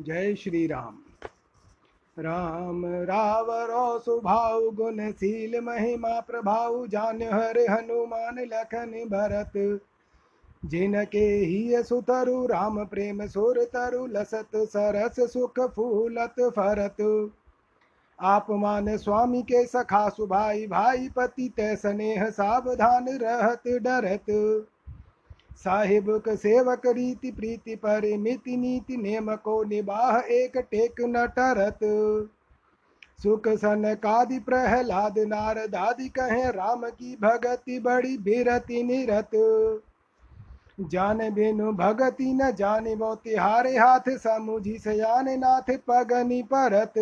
जय 0.00 0.34
श्री 0.34 0.66
राम 0.66 0.98
राम 2.18 2.86
रावरो 2.86 3.98
सुभाव 3.98 4.70
गुणशील 4.70 5.60
महिमा 5.60 6.20
प्रभाव 6.20 6.86
जान 6.86 7.22
हर 7.22 7.58
हनुमान 7.70 8.38
लखन 8.38 8.92
भरत। 9.08 9.80
जिनके 10.64 11.24
ही 11.24 11.82
सुतरु 11.82 12.46
राम 12.46 12.84
प्रेम 12.84 13.26
सुर 13.26 13.64
तरु 13.64 14.06
लसत 14.06 14.56
सरस 14.56 15.20
सुख 15.32 15.60
फूलत 15.60 16.34
फरत। 16.40 17.30
आप 18.20 18.46
मान 18.50 18.96
स्वामी 18.96 19.42
के 19.42 19.66
सखा 19.66 20.08
सुभाई 20.08 20.66
भाई 20.66 21.08
पति 21.08 21.52
तय 21.56 21.76
स्नेह 21.76 22.30
सावधान 22.30 23.08
रहत 23.08 23.62
डरत। 23.82 24.30
साहिब 25.60 26.22
सेवक 26.28 26.86
रीति 26.86 27.30
प्रीति 27.30 27.74
परिमिति 27.76 28.56
नीति 28.56 28.96
नेम 28.96 29.34
को 29.36 29.62
निबाह 29.64 30.18
एक 30.32 30.56
टेक 30.70 31.00
न 31.00 31.26
टरत। 31.26 31.78
सुख 33.22 33.48
सन 33.48 33.94
कादि 33.94 34.38
प्रहलाद 34.38 35.18
नारदादि 35.18 36.08
कहे 36.08 36.50
राम 36.50 36.88
की 36.90 37.16
भगति 37.20 37.78
बड़ी 37.78 38.16
बिरति 38.18 38.82
निरत। 38.82 39.30
जान 40.80 41.18
बिनु 41.30 41.72
भगति 41.72 42.32
न 42.32 42.50
जाने 42.52 42.94
वो 42.94 43.14
तिहारे 43.14 43.76
हाथ 43.76 44.08
समुझी 44.18 44.78
सयान 44.78 45.28
नाथ 45.38 45.76
पगनी 45.88 46.42
परत। 46.42 46.94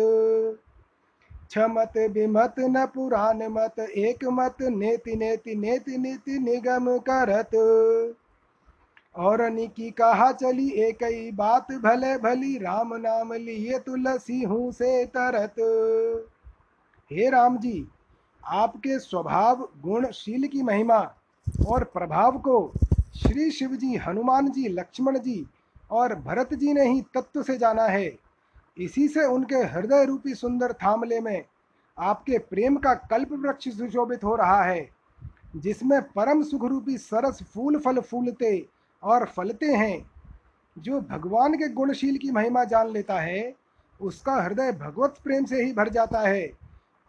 छमत 1.51 1.93
बिमत 2.11 2.55
न 2.59 2.85
पुराण 2.85 3.47
मत, 3.47 3.79
एक 3.79 4.25
मत 4.25 4.61
नेति 4.61 5.15
नेति 5.15 5.55
नेति 5.55 5.97
नीति 5.97 6.39
निगम 6.39 6.97
करत। 6.99 7.55
और 9.15 9.49
निकी 9.49 9.89
कहा, 9.91 10.31
चली 10.31 10.69
एक 10.79 11.03
ही 11.03 11.31
बात, 11.31 11.71
भले 11.73 12.17
भली, 12.17 12.57
राम 12.57 12.93
नाम 12.95 13.33
लिए 13.33 13.79
तुलसी 13.79 14.41
हूँ 14.43 14.71
से 14.71 15.05
तरत। 15.07 15.55
हे 17.11 17.29
राम 17.29 17.57
जी 17.57 17.87
आपके 18.43 18.99
स्वभाव 18.99 19.67
गुणशील 19.81 20.47
की 20.47 20.61
महिमा 20.63 20.99
और 21.67 21.83
प्रभाव 21.83 22.37
को 22.39 22.71
श्री 23.17 23.49
शिव 23.51 23.75
जी 23.75 23.95
हनुमान 23.97 24.49
जी, 24.51 24.67
लक्ष्मण 24.69 25.17
जी 25.19 25.45
और 25.91 26.15
भरत 26.17 26.53
जी 26.53 26.73
ने 26.73 26.87
ही 26.87 27.01
तत्व 27.15 27.41
से 27.43 27.57
जाना 27.57 27.85
है। 27.85 28.17
इसी 28.77 29.07
से 29.07 29.25
उनके 29.25 29.55
हृदय 29.67 30.05
रूपी 30.05 30.33
सुंदर 30.35 30.73
थामले 30.83 31.19
में 31.19 31.43
आपके 31.97 32.37
प्रेम 32.39 32.75
का 32.77 32.93
कल्प 32.93 33.31
वृक्ष 33.35 33.69
सुशोभित 33.69 34.23
हो 34.23 34.35
रहा 34.35 34.61
है, 34.63 34.89
जिसमें 35.55 36.01
परम 36.09 36.43
सुख 36.43 36.65
रूपी 36.65 36.97
सरस 36.97 37.43
फूल 37.53 37.77
फल 37.79 37.99
फूलते 38.01 38.57
और 39.03 39.25
फलते 39.25 39.65
हैं। 39.65 40.11
जो 40.77 41.01
भगवान 41.01 41.53
के 41.53 41.69
गुणशील 41.69 42.17
की 42.17 42.31
महिमा 42.31 42.63
जान 42.63 42.87
लेता 42.87 43.19
है, 43.19 43.55
उसका 44.01 44.41
हृदय 44.41 44.71
भगवत 44.71 45.15
प्रेम 45.23 45.45
से 45.45 45.63
ही 45.63 45.73
भर 45.73 45.89
जाता 45.89 46.19
है। 46.19 46.51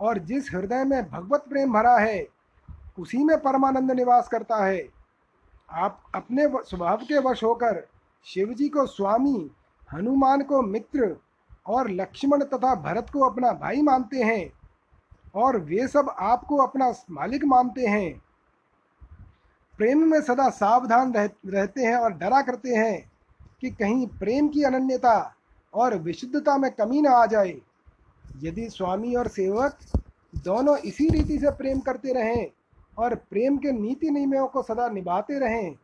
और 0.00 0.18
जिस 0.18 0.54
हृदय 0.54 0.84
में 0.84 1.10
भगवत 1.10 1.44
प्रेम 1.48 1.72
भरा 1.72 1.98
है, 1.98 2.28
उसी 2.98 3.24
में 3.24 3.38
परमानंद 3.38 3.90
निवास 3.90 4.28
करता 4.28 4.64
है। 4.64 4.88
आप 5.72 6.02
अपने 6.14 6.48
स्वभाव 6.48 6.96
के 6.96 7.18
वश 7.18 7.44
होकर 7.44 7.86
शिव 8.24 8.54
जी 8.54 8.68
को 8.68 8.86
स्वामी, 8.86 9.50
हनुमान 9.92 10.42
को 10.42 10.62
मित्र 10.62 11.16
और 11.66 11.90
लक्ष्मण 11.90 12.44
तथा 12.44 12.74
भरत 12.74 13.06
को 13.12 13.20
अपना 13.20 13.52
भाई 13.52 13.82
मानते 13.82 14.16
हैं। 14.16 14.52
और 15.34 15.56
वे 15.56 15.88
सब 15.88 16.14
आपको 16.18 16.56
अपना 16.56 16.92
मालिक 17.10 17.44
मानते 17.44 17.86
हैं। 17.86 18.22
प्रेम 19.80 19.98
में 20.06 20.20
सदा 20.20 20.48
सावधान 20.50 21.12
रह, 21.12 21.28
रहते 21.46 21.82
हैं 21.82 21.96
और 21.96 22.12
डरा 22.12 22.40
करते 22.42 22.70
हैं 22.70 23.10
कि 23.60 23.70
कहीं 23.70 24.06
प्रेम 24.18 24.48
की 24.48 24.62
अनन्यता 24.62 25.14
और 25.74 25.96
विशुद्धता 25.98 26.56
में 26.58 26.70
कमी 26.70 27.00
न 27.02 27.06
आ 27.06 27.24
जाए। 27.26 27.54
यदि 28.42 28.68
स्वामी 28.70 29.14
और 29.14 29.28
सेवक 29.28 29.78
दोनों 30.44 30.76
इसी 30.78 31.08
रीति 31.08 31.38
से 31.38 31.50
प्रेम 31.50 31.80
करते 31.80 32.12
रहें 32.12 32.46
और 32.98 33.14
प्रेम 33.30 33.56
के 33.56 33.72
नीति 33.72 34.10
नियमों 34.10 34.46
को 34.46 34.62
सदा 34.62 34.88
निभाते 34.88 35.38
रहें 35.38 35.74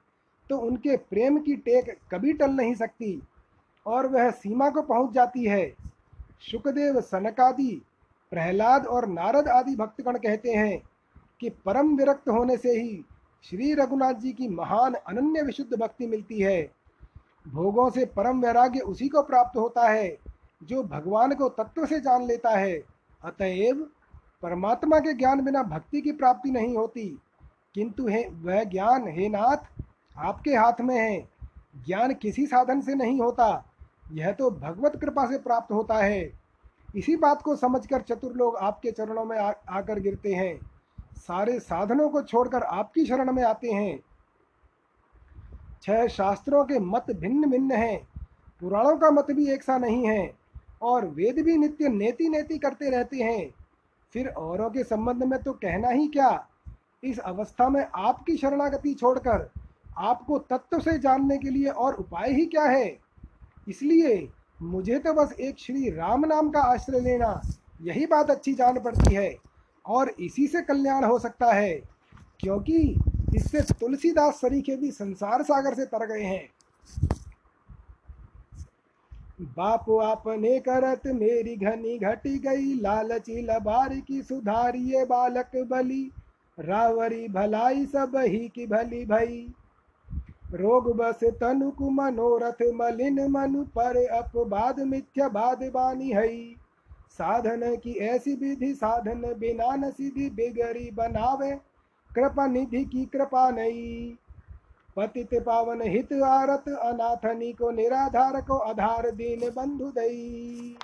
तो 0.51 0.59
उनके 0.59 0.97
प्रेम 0.97 1.39
की 1.39 1.57
टेक 1.63 1.97
कभी 2.13 2.33
टल 2.33 2.51
नहीं 2.51 2.75
सकती 2.75 3.21
और 3.87 4.07
वह 4.07 4.31
सीमा 4.37 4.71
को 4.71 4.83
पहुँच 4.83 5.15
जाती 5.15 5.45
है। 5.45 5.67
सुखदेव 6.51 7.01
सनकादि 7.01 7.73
प्रहलाद 8.33 8.87
और 8.87 9.09
नारद 9.09 9.49
आदि 9.49 9.77
भक्तगण 9.77 10.19
कहते 10.19 10.53
हैं 10.53 10.81
कि 11.41 11.51
परम 11.67 11.97
विरक्त 11.97 12.29
होने 12.29 12.57
से 12.57 12.81
ही 12.81 13.05
श्री 13.43 13.75
रघुनाथ 13.75 14.15
जी 14.15 14.33
की 14.33 14.49
महान 14.49 14.95
अनन्य 14.95 15.43
विशुद्ध 15.43 15.77
भक्ति 15.79 16.07
मिलती 16.07 16.41
है। 16.41 16.73
भोगों 17.49 17.91
से 17.91 18.05
परम 18.05 18.41
वैराग्य 18.41 18.81
उसी 18.81 19.09
को 19.09 19.23
प्राप्त 19.23 19.57
होता 19.57 19.89
है 19.89 20.19
जो 20.63 20.83
भगवान 20.83 21.35
को 21.35 21.49
तत्व 21.49 21.87
से 21.87 22.01
जान 22.01 22.27
लेता 22.27 22.51
है। 22.51 22.85
अतएव 23.25 23.87
परमात्मा 24.43 24.99
के 24.99 25.15
ज्ञान 25.15 25.41
बिना 25.41 25.63
भक्ति 25.63 26.01
की 26.01 26.13
प्राप्ति 26.13 26.51
नहीं 26.51 26.77
होती। 26.77 27.19
किंतु 27.75 28.09
है 28.09 28.29
वह 28.29 28.65
ज्ञान 28.65 29.09
हे 29.09 29.29
नाथ 29.29 29.83
आपके 30.19 30.55
हाथ 30.55 30.81
में 30.81 30.97
है। 30.97 31.29
ज्ञान 31.87 32.15
किसी 32.15 32.47
साधन 32.47 32.81
से 32.81 32.95
नहीं 32.95 33.21
होता 33.21 33.65
यह 34.13 34.33
तो 34.33 34.51
भगवत 34.51 34.97
कृपा 34.97 35.27
से 35.27 35.39
प्राप्त 35.39 35.73
होता 35.73 35.95
है। 35.95 36.41
इसी 36.97 37.17
बात 37.17 37.43
को 37.43 37.57
समझकर 37.57 38.01
चतुर 38.01 38.33
लोग 38.33 38.57
आपके 38.57 38.91
चरणों 38.91 39.25
में 39.25 39.39
आ, 39.39 39.53
आकर 39.69 40.01
गिरते 40.01 40.35
हैं। 40.35 40.76
सारे 41.17 41.59
साधनों 41.61 42.09
को 42.09 42.23
छोड़कर 42.23 42.63
आपकी 42.63 43.05
शरण 43.07 43.33
में 43.33 43.43
आते 43.45 43.71
हैं। 43.71 43.99
छह 45.83 46.07
शास्त्रों 46.07 46.65
के 46.65 46.79
मत 46.79 47.11
भिन्न 47.11 47.51
भिन्न 47.51 47.73
हैं। 47.73 47.99
पुराणों 48.63 48.97
का 48.97 49.11
मत 49.11 49.31
भी 49.31 49.51
एक 49.51 49.63
सा 49.63 49.79
नहीं 49.79 50.07
है 50.07 50.35
और 50.83 51.07
वेद 51.07 51.45
भी 51.45 51.57
नित्य 51.57 51.89
नेति 51.89 52.29
नेति 52.29 52.59
करते 52.59 52.91
रहते 52.91 53.17
हैं। 53.17 53.51
फिर 54.15 54.29
औरों 54.29 54.71
के 54.71 54.85
संबंध 54.85 55.23
में 55.23 55.43
तो 55.43 55.53
कहना 55.53 55.89
ही 55.89 56.07
क्या? 56.09 56.47
इस 57.05 57.19
अवस्था 57.19 57.69
में 57.69 57.87
आपकी 57.87 58.37
शरणागति 58.37 58.95
छोड़कर 58.95 59.51
आपको 59.99 60.39
तत्व 60.41 60.79
से 60.81 60.99
जानने 60.99 61.37
के 61.39 61.51
लिए 61.51 61.69
और 61.69 61.95
उपाय 61.95 62.33
ही 62.33 62.47
क्या 62.47 62.65
है? 62.65 62.97
इसलिए 63.69 64.29
मुझे 64.63 64.99
तो 64.99 65.13
बस 65.13 65.33
एक 65.33 65.59
श्री 65.59 65.91
राम 65.91 66.25
नाम 66.25 66.51
का 66.51 66.61
आश्रय 66.63 67.01
लेना, 67.01 67.41
यही 67.83 68.07
बात 68.07 68.31
अच्छी 68.31 68.55
जान 68.55 68.79
पड़ती 68.81 69.15
है। 69.15 69.35
और 69.87 70.09
इसी 70.11 70.47
से 70.47 70.63
कल्याण 70.63 71.05
हो 71.05 71.19
सकता 71.19 71.53
है, 71.53 71.75
क्योंकि 72.41 72.79
इससे 73.37 73.61
तुलसीदास 73.73 74.35
सरीखे 74.35 74.77
भी 74.77 74.91
संसार 74.91 75.43
सागर 75.43 75.75
से 75.75 75.85
तर 75.87 76.07
गए 76.07 76.23
हैं। 76.23 76.49
बाप 79.49 79.91
आपने 80.03 80.59
करत 80.61 81.07
मेरी 81.07 81.57
घनी 81.57 81.99
घटी 81.99 82.39
गई, 82.39 82.75
लालची 82.75 83.41
लबार 83.43 83.95
की 84.01 84.23
सुधारिये 84.23 85.05
बालक 85.05 85.57
बली, 85.69 86.11
रावरी 86.59 87.29
भलाई 87.29 87.85
सब 87.87 88.17
ही 88.17 88.49
की 88.49 88.67
भली 88.67 89.05
भई। 89.05 89.47
रोग 90.53 90.95
बस 90.97 91.25
तनुक 91.41 91.83
मनोरथ 91.93 92.63
मलिन 92.75 93.27
मनु 93.29 93.65
पर 93.71 93.97
अपबाद 94.09 94.81
मिथ्या 94.81 95.29
बाद 95.29 95.63
बानी 95.75 96.13
हई। 96.13 96.57
साधन 97.17 97.77
की 97.77 97.93
ऐसी 98.07 98.35
विधि 98.35 98.73
साधन 98.75 99.23
बिना 99.39 99.75
न 99.77 99.91
सीधी 99.91 100.29
बिगड़ी 100.31 100.91
बनावे 100.91 101.51
कृपा 102.11 102.47
निधि 102.47 102.85
की 102.85 103.05
कृपा 103.05 103.49
नहीं। 103.51 104.15
पतित 104.97 105.35
पावन 105.35 105.81
हित 105.83 106.13
आरत, 106.25 106.69
अनाथनी 106.69 107.53
को 107.53 107.71
निराधार 107.71 108.41
को 108.41 108.57
आधार 108.57 109.11
दीन 109.11 109.49
बंधु 109.51 109.91
दई। 109.91 110.77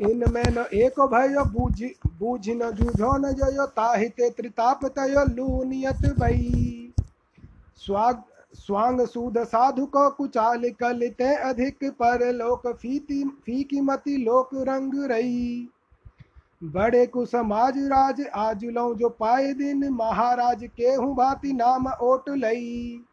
इनमें 0.00 0.44
न 0.48 0.64
एक 0.74 1.00
भयो 1.02 1.44
बूझ 1.44 1.82
बूझ 2.18 2.48
न 2.48 2.70
जूझो 2.70 3.16
न 3.18 3.32
जयो, 3.32 3.66
ताहिते 3.66 4.30
त्रिताप 4.30 4.84
तय 4.88 5.24
लूनियत 5.28 6.02
भई। 6.20 6.92
स्वाग 7.76 8.22
स्वांग 8.66 9.00
सूद 9.00 9.38
साधु 9.38 9.84
को 9.86 10.08
कुचाल 10.10 10.70
कलिते 10.70 11.34
अधिक 11.34 11.84
पर 11.84 12.32
लोक 12.32 12.66
फीती 12.72 13.22
फीकी 13.24 13.80
मति 13.80 14.16
लोक 14.16 14.50
रंग 14.54 14.94
रही। 15.10 15.68
बड़े 16.64 17.06
कु 17.06 17.24
समाज 17.26 17.78
राज 17.78 18.24
आज 18.34 18.64
लो 18.64 18.94
जो 18.94 19.08
पाए 19.08 19.52
दिन, 19.52 19.88
महाराज 19.88 20.64
के 20.76 20.94
हूँ 20.94 21.14
भांति 21.16 21.52
नाम 21.52 21.86
ओट 22.02 22.28
लई। 22.28 23.04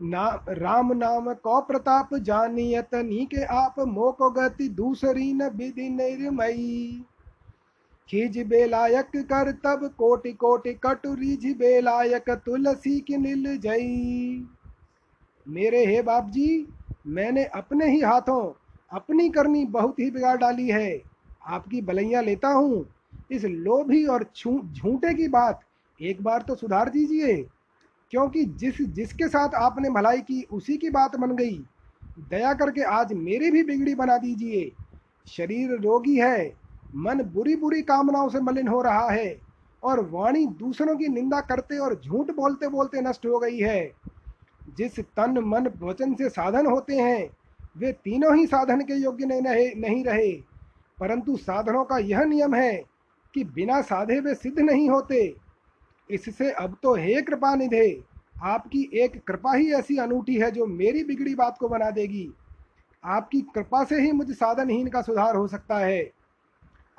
ना, 0.00 0.44
राम 0.48 0.92
नाम 0.92 1.32
को 1.34 1.60
प्रताप 1.60 2.14
जानियत 2.14 2.94
नी 2.94 3.24
के 3.24 3.44
आप 3.44 3.74
मोको 3.78 4.30
गति 4.30 4.68
दूसरी 4.68 5.32
न 5.32 5.48
विधि 5.48 5.88
निर्मयी। 5.88 7.04
खिज 8.12 8.36
बेलायक 8.38 9.10
कर 9.16 9.50
तब 9.64 9.86
कोटि 9.98 10.32
कोटि 10.32 10.72
कटुरिज 10.82 11.46
बेलायक 11.58 12.28
तुलसी 12.46 12.98
की 13.00 13.16
नील 13.16 13.56
जई। 13.58 14.46
मेरे 15.46 15.84
हे 15.86 16.02
बाप 16.02 16.28
जी 16.30 16.66
मैंने 17.06 17.44
अपने 17.44 17.90
ही 17.90 18.00
हाथों 18.00 18.42
अपनी 18.92 19.28
करनी 19.30 19.64
बहुत 19.70 20.00
ही 20.00 20.10
बिगाड़ 20.10 20.36
डाली 20.38 20.68
है। 20.68 21.02
आपकी 21.46 21.80
बलैया 21.82 22.20
लेता 22.20 22.48
हूँ। 22.48 22.84
इस 23.32 23.44
लोभी 23.44 24.04
और 24.06 24.28
झूठे 24.36 25.14
की 25.14 25.28
बात 25.30 25.60
एक 26.00 26.22
बार 26.22 26.42
तो 26.42 26.54
सुधार 26.54 26.88
दीजिए, 26.90 27.36
क्योंकि 28.12 28.44
जिस, 28.44 28.82
जिसके 28.82 29.28
साथ 29.28 29.54
आपने 29.56 29.90
भलाई 29.90 30.20
की 30.20 30.42
उसी 30.52 30.76
की 30.76 30.90
बात 30.90 31.16
बन 31.16 31.36
गई। 31.36 31.58
दया 32.30 32.54
करके 32.54 32.82
आज 32.92 33.12
मेरी 33.12 33.50
भी 33.50 33.62
बिगड़ी 33.62 33.94
बना 33.94 34.16
दीजिए। 34.18 34.72
शरीर 35.28 35.78
रोगी 35.80 36.16
है 36.16 36.61
मन 36.94 37.22
बुरी 37.22 37.56
बुरी 37.56 37.82
कामनाओं 37.82 38.28
से 38.28 38.40
मलिन 38.40 38.68
हो 38.68 38.82
रहा 38.82 39.10
है 39.10 39.40
और 39.82 40.08
वाणी 40.10 40.46
दूसरों 40.46 40.96
की 40.96 41.08
निंदा 41.08 41.40
करते 41.40 41.78
और 41.78 42.00
झूठ 42.04 42.30
बोलते 42.30 42.68
बोलते 42.68 43.00
नष्ट 43.00 43.26
हो 43.26 43.38
गई 43.38 43.58
है। 43.58 43.92
जिस 44.76 45.00
तन 45.00 45.38
मन 45.38 45.70
वचन 45.82 46.14
से 46.14 46.28
साधन 46.28 46.66
होते 46.66 46.96
हैं, 46.96 47.30
वे 47.76 47.92
तीनों 47.92 48.36
ही 48.36 48.46
साधन 48.46 48.80
के 48.80 48.94
योग्य 48.94 49.26
नहीं 49.26 49.42
रहे 49.42 49.74
नहीं 49.74 50.04
रहे। 50.04 50.32
परंतु 51.00 51.36
साधनों 51.36 51.84
का 51.84 51.98
यह 51.98 52.24
नियम 52.24 52.54
है 52.54 52.84
कि 53.34 53.44
बिना 53.44 53.80
साधे 53.80 54.20
वे 54.20 54.34
सिद्ध 54.34 54.58
नहीं 54.58 54.90
होते। 54.90 55.34
इससे 56.10 56.50
अब 56.50 56.76
तो 56.82 56.94
हे 56.94 57.22
कृपा 57.22 57.54
निधे 57.54 58.04
आपकी 58.42 58.90
एक 58.94 59.24
कृपा 59.24 59.54
ही 59.54 59.72
ऐसी 59.72 59.96
अनूठी 59.96 60.34
है 60.34 60.50
जो 60.50 60.66
मेरी 60.66 61.04
बिगड़ी 61.04 61.34
बात 61.34 61.58
को 61.58 61.68
बना 61.68 61.90
देगी। 61.90 62.30
आपकी 63.04 63.40
कृपा 63.40 63.84
से 63.84 64.00
ही 64.00 64.12
मुझ 64.12 64.30
साधनहीन 64.30 64.88
का 64.88 65.02
सुधार 65.02 65.36
हो 65.36 65.48
सकता 65.48 65.78
है। 65.78 66.21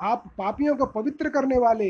आप 0.02 0.34
पापियों 0.38 0.76
को 0.76 0.86
पवित्र 0.86 1.30
करने 1.30 1.58
वाले, 1.58 1.90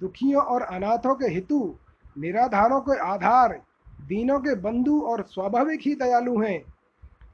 दुखियों 0.00 0.42
और 0.42 0.62
अनाथों 0.62 1.14
के 1.14 1.26
हितु, 1.26 1.76
निराधारों 2.18 2.80
के 2.80 2.98
आधार, 2.98 3.62
दीनों 3.88 4.40
के 4.40 4.54
बंधु 4.54 5.00
और 5.00 5.22
स्वाभाविक 5.22 5.80
ही 5.82 5.94
दयालु 5.94 6.40
हैं। 6.40 6.64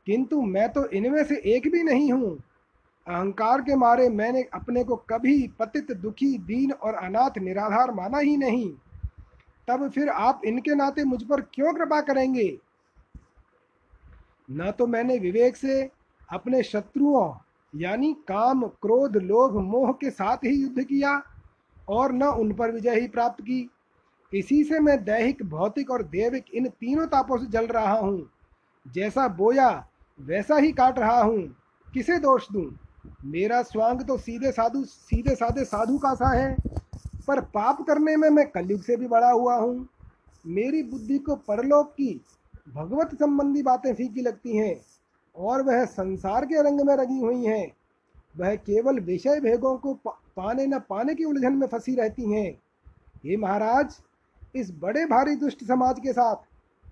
किंतु 0.06 0.42
मैं 0.42 0.72
तो 0.72 0.86
इनमें 0.86 1.24
से 1.24 1.36
एक 1.36 1.72
भी 1.72 1.82
नहीं 1.82 2.12
हूँ। 2.12 2.38
अहंकार 3.08 3.60
के 3.60 3.76
मारे 3.76 4.08
मैंने 4.08 4.42
अपने 4.42 4.84
को 4.84 4.96
कभी 4.96 5.48
पतित, 5.48 5.92
दुखी, 5.92 6.38
दीन 6.38 6.72
और 6.72 6.94
अनाथ, 6.94 7.38
निराधार 7.38 7.90
माना 7.90 8.18
ही 8.18 8.36
नहीं। 8.36 8.74
तब 9.68 9.90
फिर 9.90 10.08
आप 10.08 10.40
इनके 10.44 10.74
नाते 10.74 11.04
मुझ 11.04 11.22
पर 11.22 11.40
क्यों 11.40 11.74
कृपा 11.74 12.00
करेंगे? 12.00 12.58
न 14.50 14.72
तो 14.78 14.86
मैंने 14.86 15.18
विवेक 15.18 15.56
से 15.56 15.90
अपने 16.32 16.62
शत्रुओं 16.62 17.34
यानी 17.76 18.12
काम, 18.12 18.62
क्रोध, 18.62 19.16
लोभ, 19.16 19.56
मोह 19.56 19.92
के 19.92 20.10
साथ 20.10 20.36
ही 20.36 20.62
युद्ध 20.62 20.82
किया 20.82 21.22
और 21.88 22.12
न 22.12 22.22
उन 22.22 22.54
पर 22.54 22.72
विजय 22.72 23.00
ही 23.00 23.08
प्राप्त 23.08 23.42
की। 23.42 23.70
इसी 24.34 24.64
से 24.64 24.80
मैं 24.80 25.04
दैहिक, 25.04 25.42
भौतिक 25.42 25.90
और 25.90 26.02
देविक 26.02 26.44
इन 26.54 26.68
तीनों 26.68 27.06
तापों 27.06 27.38
से 27.38 27.46
जल 27.46 27.66
रहा 27.66 27.98
हूँ। 27.98 28.30
जैसा 28.94 29.28
बोया, 29.28 29.86
वैसा 30.20 30.56
ही 30.56 30.72
काट 30.72 30.98
रहा 30.98 31.22
हूँ। 31.22 31.56
किसे 31.92 32.18
दोष 32.18 32.50
दूँ? 32.52 32.78
मेरा 33.24 33.62
स्वांग 33.62 34.00
तो 34.00 34.16
सीधे 34.18 34.52
साधु, 34.52 34.84
सीधे 34.84 35.34
साधे 35.34 35.64
साधु 35.64 35.98
का 35.98 36.14
सा 36.14 36.28
है। 36.28 36.56
पर 37.28 37.40
पाप 37.40 37.82
करने 37.82 38.16
में 38.16 38.30
मैं 38.30 38.50
कलयुग 38.50 38.82
से 38.82 38.96
भी 38.96 39.06
बड़ा 39.06 39.30
हुआ 39.30 39.56
हूँ। 39.56 39.88
मेरी 40.46 40.82
बुद्धि 40.82 41.18
को 41.18 41.36
परलोक 41.36 41.90
की, 41.90 42.24
भगवत 42.74 43.14
संबंधी 43.14 43.62
बातें 43.62 43.94
फीकी 43.94 44.22
लगती 44.22 44.56
हैं। 44.56 44.80
और 45.36 45.62
वह 45.62 45.84
संसार 45.84 46.46
के 46.46 46.62
रंग 46.62 46.80
में 46.80 46.94
रंगी 46.96 47.18
हुई 47.20 47.44
हैं। 47.44 47.72
वह 48.36 48.54
केवल 48.56 49.00
विषय 49.00 49.40
भेगों 49.40 49.76
को 49.76 49.94
पाने 50.06 50.66
न 50.66 50.78
पाने 50.78 51.14
की 51.14 51.24
उलझन 51.24 51.52
में 51.52 51.66
फंसी 51.66 51.94
रहती 51.94 52.30
हैं। 52.32 52.50
हे 53.24 53.36
महाराज, 53.36 53.96
इस 54.56 54.70
बड़े 54.80 55.04
भारी 55.06 55.34
दुष्ट 55.36 55.64
समाज 55.64 56.00
के 56.00 56.12
साथ 56.12 56.36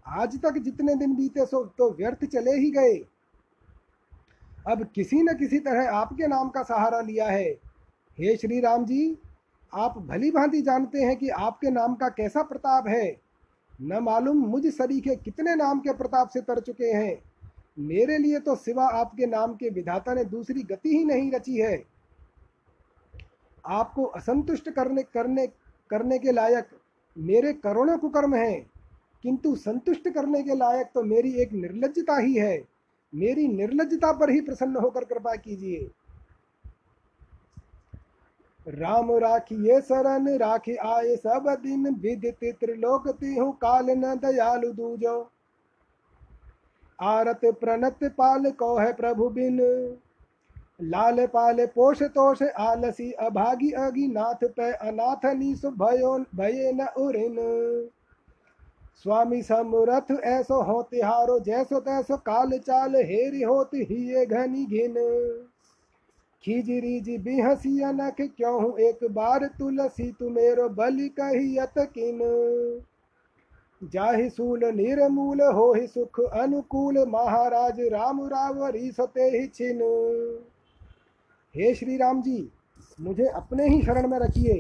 आज 0.09 0.39
तक 0.43 0.59
जितने 0.59 0.95
दिन 0.95 1.15
बीते 1.17 1.47
सो 1.47 1.65
तो 1.79 1.91
व्यर्थ 1.91 2.25
चले 2.25 2.51
ही 2.51 2.71
गए। 2.71 2.95
अब 4.69 4.85
किसी 4.95 5.23
न 5.23 5.35
किसी 5.35 5.59
तरह 5.59 5.91
आपके 5.91 6.27
नाम 6.27 6.49
का 6.49 6.63
सहारा 6.63 7.01
लिया 7.01 7.27
है। 7.27 7.49
हे 8.19 8.37
श्री 8.37 8.61
राम 8.61 8.85
जी, 8.85 9.19
आप 9.73 9.99
भली 9.99 10.31
भांति 10.31 10.63
जानते 10.63 11.03
हैं 11.03 11.17
कि 11.17 11.29
आपके 11.29 11.71
नाम 11.71 11.95
का 11.95 12.09
कैसा 12.09 12.43
प्रताप 12.43 12.89
है। 12.89 13.17
न 13.83 13.99
मालूम 13.99 14.37
मुझ 14.37 14.67
सरीखे 14.67 15.17
कितने 15.17 15.55
नाम 15.55 15.81
के 15.81 15.93
प्रताप 15.93 16.29
से 16.29 16.41
तर 16.41 16.61
चुके 16.61 16.85
हैं। 16.85 17.32
मेरे 17.77 18.19
लिए 18.19 18.39
तो 18.41 18.55
सिवा 18.57 18.87
आपके 18.91 19.27
नाम 19.27 19.55
के 19.55 19.69
विधाता 19.71 20.15
ने 20.15 20.25
दूसरी 20.25 20.63
गति 20.63 20.89
ही 20.89 21.05
नहीं 21.05 21.31
रची 21.33 21.57
है। 21.57 21.83
आपको 23.65 24.05
असंतुष्ट 24.05 24.71
करने 24.71 25.03
करने 25.05 25.47
करने 25.91 26.19
के 26.19 26.33
लायक 26.33 26.69
मेरे 27.17 27.53
करोड़ों 27.55 27.97
कुकर्म 27.99 28.35
हैं, 28.35 28.71
किंतु 29.25 29.55
संतुष्ट 29.57 30.09
करने 30.09 30.43
के 30.43 30.55
लायक 30.55 30.91
तो 30.95 31.03
मेरी 31.05 31.33
एक 31.43 31.53
निर्लजता 31.53 32.19
ही 32.19 32.35
है। 32.35 32.63
मेरी 33.13 33.47
निर्लजता 33.49 34.13
पर 34.13 34.31
ही 34.31 34.41
प्रसन्न 34.41 34.77
होकर 34.77 35.05
कृपा 35.05 35.35
कीजिए। 35.37 35.91
राम 38.67 39.11
राखिए 39.19 39.81
शरण, 39.81 40.29
राखी 40.39 40.75
आए 40.77 41.17
सब 41.17 41.55
दिन, 41.63 41.89
विदित 41.95 42.45
त्रिलोक 42.61 43.09
तिहु 43.11 43.51
काल 43.53 43.91
न 43.91 44.15
दयालु 44.17 44.73
दूजो। 44.73 45.21
आरत 47.03 47.41
प्रणत 47.45 47.99
पाल 48.05 48.51
को 48.51 48.77
है 48.79 48.93
प्रभु 48.93 49.29
बिन। 49.29 49.59
लाल 50.83 51.27
पाल 51.27 51.67
पोष 51.67 52.03
तोष 52.03 52.43
आलसी 52.43 53.13
अभागी 53.13 53.71
अगी 53.71 54.09
नाथ 54.09 54.45
पे 54.45 54.73
अनाथ 54.73 55.27
नीसु 55.27 55.71
भयो, 55.71 56.19
भये 56.37 56.73
न 56.73 56.87
उरिन। 56.99 57.37
स्वामी 59.03 59.43
समरथ 59.43 60.11
ऐसो 60.25 60.63
हो 60.63 60.83
तिहारो, 60.83 61.39
जैसो 61.39 61.81
तैसो 61.81 62.17
काल 62.17 62.59
चाल 62.59 62.97
हेरी 62.97 63.43
होत 63.43 63.71
ही 63.75 64.27
घनी 64.27 64.67
घिन। 64.67 64.95
खीजरी 66.45 67.01
जी 67.01 67.19
बिहसी 67.19 67.81
अनख 67.81 68.17
क्यों, 68.21 68.79
एक 68.79 68.99
बार 69.11 69.47
तुलसी 69.59 70.11
तुमेरो 70.13 70.69
बलि 70.69 71.09
कही 71.09 71.57
किन? 71.79 72.19
जाहि 73.83 74.29
सूल 74.31 74.65
निर्मूल 74.67 75.41
हो 75.55 75.73
ही 75.73 75.87
सुख 75.87 76.21
अनुकूल 76.21 76.99
महाराज 77.09 77.81
राम 77.93 78.21
रावरी 78.27 78.91
सते 78.91 79.23
ही 79.23 79.47
छिन। 79.47 79.81
हे 81.55 81.75
श्री 81.75 81.97
राम 81.97 82.23
जी, 82.23 82.51
मुझे 83.01 83.27
अपने 83.27 83.67
ही 83.69 83.83
शरण 83.83 84.09
में 84.09 84.19
रखिए, 84.19 84.55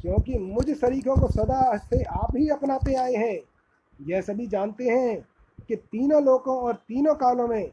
क्योंकि 0.00 0.38
मुझ 0.38 0.70
शरीकों 0.70 1.16
को 1.16 1.28
सदा 1.28 1.76
से 1.76 2.02
आप 2.02 2.36
ही 2.36 2.48
अपनाते 2.48 2.94
आए 2.94 3.14
हैं। 3.14 3.38
यह 4.00 4.20
सभी 4.20 4.46
जानते 4.46 4.84
हैं 4.84 5.20
कि 5.68 5.76
तीनों 5.76 6.22
लोकों 6.22 6.56
और 6.56 6.74
तीनों 6.88 7.14
कालों 7.14 7.46
में 7.48 7.70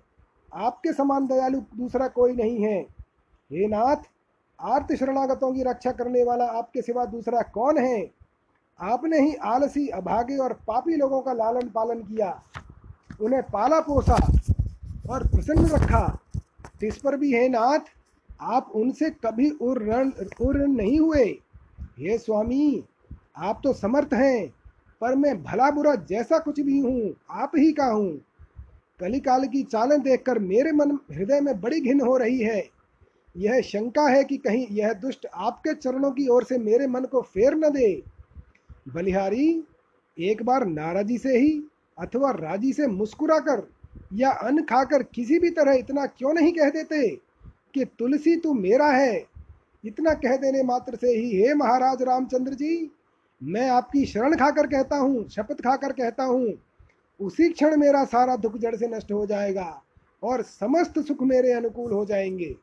आपके 0.53 0.93
समान 0.93 1.27
दयालु 1.27 1.59
दूसरा 1.75 2.07
कोई 2.07 2.33
नहीं 2.33 2.63
है। 2.63 2.79
हे 3.51 3.67
नाथ, 3.67 4.03
आर्त 4.59 4.93
शरणागतों 4.95 5.51
की 5.53 5.63
रक्षा 5.63 5.91
करने 5.91 6.23
वाला 6.23 6.45
आपके 6.51 6.81
सिवा 6.81 7.05
दूसरा 7.05 7.41
कौन 7.53 7.77
है? 7.77 8.16
आपने 8.79 9.19
ही 9.19 9.33
आलसी, 9.35 9.87
अभागे 9.87 10.37
और 10.37 10.53
पापी 10.67 10.95
लोगों 10.95 11.21
का 11.21 11.33
लालन 11.33 11.69
पालन 11.69 12.01
किया। 12.01 12.41
उन्हें 13.21 13.41
पाला 13.43 13.79
पोसा 13.79 14.15
और 15.09 15.27
प्रसन्न 15.27 15.65
रखा। 15.65 16.19
इस 16.83 16.97
पर 16.97 17.15
भी 17.17 17.31
है 17.33 17.47
नाथ, 17.49 17.79
आप 18.41 18.71
उनसे 18.75 19.09
कभी 19.25 19.49
उर्ण 19.49 20.11
उर्ण 20.41 20.67
नहीं 20.67 20.99
हुए। 20.99 21.23
हे 21.99 22.17
स्वामी, 22.17 22.83
आप 23.37 23.61
तो 23.63 23.73
समर्थ 23.73 24.13
हैं, 24.13 24.53
पर 25.01 25.15
मैं 25.15 25.43
भला 25.43 25.69
बुरा 25.71 25.95
जैसा 26.09 26.39
कुछ 26.39 26.59
भी 26.59 26.79
हूँ, 26.79 27.13
आप 27.31 27.51
ही 27.57 27.71
का 27.71 27.85
हूँ। 27.85 28.17
कलिकाल 28.99 29.45
की 29.45 29.63
चालें 29.63 30.01
देखकर 30.01 30.39
मेरे 30.39 30.71
मन, 30.71 30.91
हृदय 31.11 31.41
में 31.41 31.59
बड़ी 31.61 31.81
घिन 31.81 32.01
हो 32.01 32.17
रही 32.17 32.39
है। 32.39 32.63
यह 33.37 33.61
शंका 33.61 34.07
है 34.07 34.23
कि 34.23 34.37
कहीं 34.37 34.67
यह 34.71 34.93
दुष्ट 34.93 35.27
आपके 35.33 35.73
चरणों 35.73 36.11
की 36.11 36.27
ओर 36.27 36.43
से 36.43 36.57
मेरे 36.57 36.87
मन 36.87 37.03
को 37.03 37.21
फेर 37.21 37.55
न 37.55 37.69
दे। 37.69 38.16
बलिहारी 38.95 39.63
एक 40.17 40.43
बार 40.43 40.65
नाराजी 40.65 41.17
से 41.17 41.37
ही 41.37 41.63
अथवा 41.99 42.31
राज़ी 42.31 42.73
से 42.73 42.87
मुस्कुरा 42.87 43.39
कर 43.39 43.67
या 44.13 44.29
अन्न 44.31 44.61
खाकर 44.61 45.03
किसी 45.03 45.39
भी 45.39 45.49
तरह 45.49 45.73
इतना 45.73 46.05
क्यों 46.05 46.33
नहीं 46.33 46.51
कह 46.53 46.69
देते 46.69 47.09
कि 47.73 47.85
तुलसी 47.85 48.35
तू 48.35 48.53
मेरा 48.53 48.87
है? 48.87 49.25
इतना 49.85 50.13
कह 50.13 50.35
देने 50.37 50.63
मात्र 50.63 50.95
से 50.95 51.07
ही, 51.07 51.41
हे 51.41 51.53
महाराज 51.53 52.01
रामचंद्र 52.01 52.53
जी, 52.53 52.91
मैं 53.43 53.69
आपकी 53.69 54.05
शरण 54.05 54.35
खाकर 54.35 54.67
कहता 54.67 54.97
हूँ, 54.97 55.29
शपथ 55.29 55.61
खाकर 55.61 55.91
कहता 55.91 56.23
हूँ, 56.23 56.53
उसी 57.19 57.49
क्षण 57.49 57.77
मेरा 57.77 58.05
सारा 58.05 58.35
दुख 58.35 58.57
जड़ 58.57 58.75
से 58.75 58.87
नष्ट 58.87 59.11
हो 59.11 59.25
जाएगा 59.25 59.81
और 60.23 60.41
समस्त 60.41 60.99
सुख 60.99 61.23
मेरे 61.23 61.51
अनुकूल 61.51 61.91
हो 61.91 62.05
जाएँगे। 62.05 62.55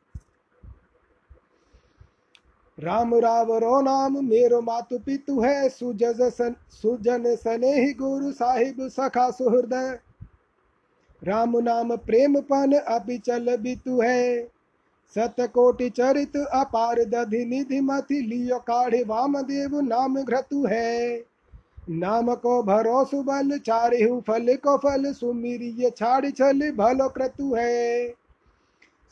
राम 2.78 3.14
रावरो 3.14 3.80
नाम, 3.80 4.24
मेरो 4.24 4.60
मातु 4.60 4.98
पितु 4.98 5.40
है, 5.40 5.68
सुजज 5.68 6.22
सन, 6.22 6.54
सुजन 6.70 7.36
सने 7.36 7.72
ही 7.80 7.92
गुरु 7.92 8.32
साहिब 8.32 8.88
सखा 8.88 9.30
सुहृदय 9.30 9.98
राम 11.22 11.58
नाम 11.58 11.96
प्रेम 11.96 12.40
पन 12.40 12.72
अभिचल 12.72 13.56
बितु 13.56 14.00
है। 14.00 14.48
सतकोटि 15.16 15.88
चरित 15.90 16.36
अपार 16.36 17.04
दधि 17.04 17.44
निधि 17.44 17.80
मथि 17.80 18.20
लियो 18.20 18.58
काढ़ 18.58 18.94
वाम 19.06 19.40
देव 19.42 19.80
नाम 19.80 20.22
घ्रतु 20.22 20.64
है। 20.66 21.24
नाम 21.90 22.34
को 22.34 22.62
भरोस 22.62 23.10
बल, 23.14 23.58
चारिहु 23.58 24.20
फल 24.20 24.54
को 24.56 24.76
फल, 24.76 25.12
सुमिरिय 25.12 25.90
छाड़ 25.90 26.30
छल 26.30 26.70
भलो 26.70 27.08
क्रतु 27.08 27.54
है। 27.54 28.06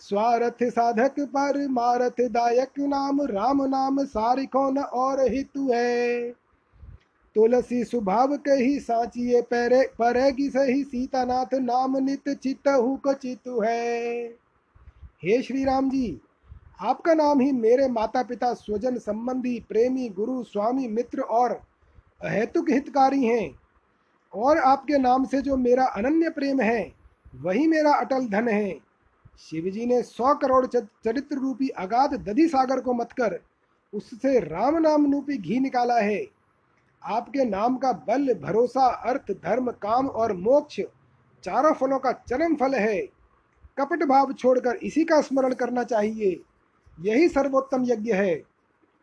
स्वार्थ 0.03 0.65
साधक 0.65 1.15
पर 1.21 1.69
मारथ 1.69 2.21
दायक 2.21 2.71
नाम, 2.79 3.23
राम 3.23 3.63
नाम 3.63 4.05
सारिको 4.05 4.71
न 4.71 4.79
और 4.79 5.21
हितु 5.21 5.71
है? 5.73 6.31
तुलसी 7.35 7.85
सुभाव 7.85 8.37
के 8.37 8.51
ही 8.51 8.81
साचिए 8.81 9.43
पैरे, 9.43 9.83
परेगी 9.99 10.51
सही 10.51 10.85
सीतानाथ 10.85 11.55
नाम 11.55 11.97
नित 11.97 12.29
चित 12.29 12.59
को 12.69 13.13
चितु 13.13 13.61
है। 13.61 14.25
हे 15.23 15.43
श्री 15.43 15.65
राम 15.65 15.91
जी, 15.91 16.21
आपका 16.81 17.15
नाम 17.15 17.41
ही 17.41 17.53
मेरे 17.53 17.89
माता 17.89 18.23
पिता 18.23 18.55
स्वजन 18.55 18.99
संबंधी, 18.99 19.65
प्रेमी, 19.69 20.09
गुरु, 20.09 20.43
स्वामी, 20.43 20.89
मित्र 20.89 21.21
और 21.21 21.61
अहेतुक 22.25 22.71
हितकारी 22.71 23.25
हैं। 23.25 23.55
और 24.35 24.59
आपके 24.59 24.99
नाम 24.99 25.25
से 25.25 25.43
जो 25.43 25.57
मेरा 25.57 25.85
अनन्य 25.85 26.31
प्रेम 26.31 26.61
है, 26.61 26.93
वही 27.41 27.67
मेरा 27.67 27.95
अटल 27.95 28.27
धन 28.29 28.49
है। 28.49 28.92
शिवजी 29.39 29.87
ने 29.87 30.03
सौ 30.03 30.35
करोड़ 30.35 30.67
चरित्र 30.67 31.37
रूपी 31.37 31.69
अगाध 31.69 32.15
दधि 32.25 32.49
सागर 32.49 32.81
को 32.81 32.93
मत 32.93 33.12
कर 33.12 33.39
उससे 33.93 34.39
राम 34.41 34.79
नाम 34.79 35.12
रूपी 35.12 35.37
घी 35.39 35.59
निकाला 35.61 35.99
है। 36.01 36.27
आपके 37.03 37.45
नाम 37.45 37.77
का 37.77 37.93
बल, 37.93 38.35
भरोसा, 38.35 38.87
अर्थ, 38.87 39.33
धर्म, 39.33 39.71
काम 39.71 40.07
और 40.09 40.33
मोक्ष 40.33 40.81
चारों 41.45 41.73
फलों 41.73 41.99
का 41.99 42.12
चरम 42.12 42.55
फल 42.55 42.75
है। 42.75 43.01
कपट 43.79 44.03
भाव 44.05 44.33
छोड़कर 44.33 44.77
इसी 44.77 45.05
का 45.05 45.21
स्मरण 45.21 45.55
करना 45.55 45.85
चाहिए। 45.85 46.41
यही 47.01 47.29
सर्वोत्तम 47.29 47.85
यज्ञ 47.85 48.12
है। 48.12 48.43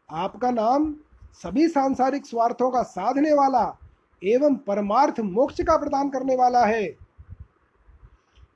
आपका 0.09 0.51
नाम 0.51 0.95
सभी 1.33 1.67
सांसारिक 1.67 2.25
स्वार्थों 2.25 2.71
का 2.71 2.81
साधने 2.83 3.33
वाला 3.33 3.77
एवं 4.23 4.55
परमार्थ 4.55 5.19
मोक्ष 5.19 5.61
का 5.61 5.77
प्रदान 5.77 6.09
करने 6.09 6.35
वाला 6.35 6.65
है। 6.65 7.08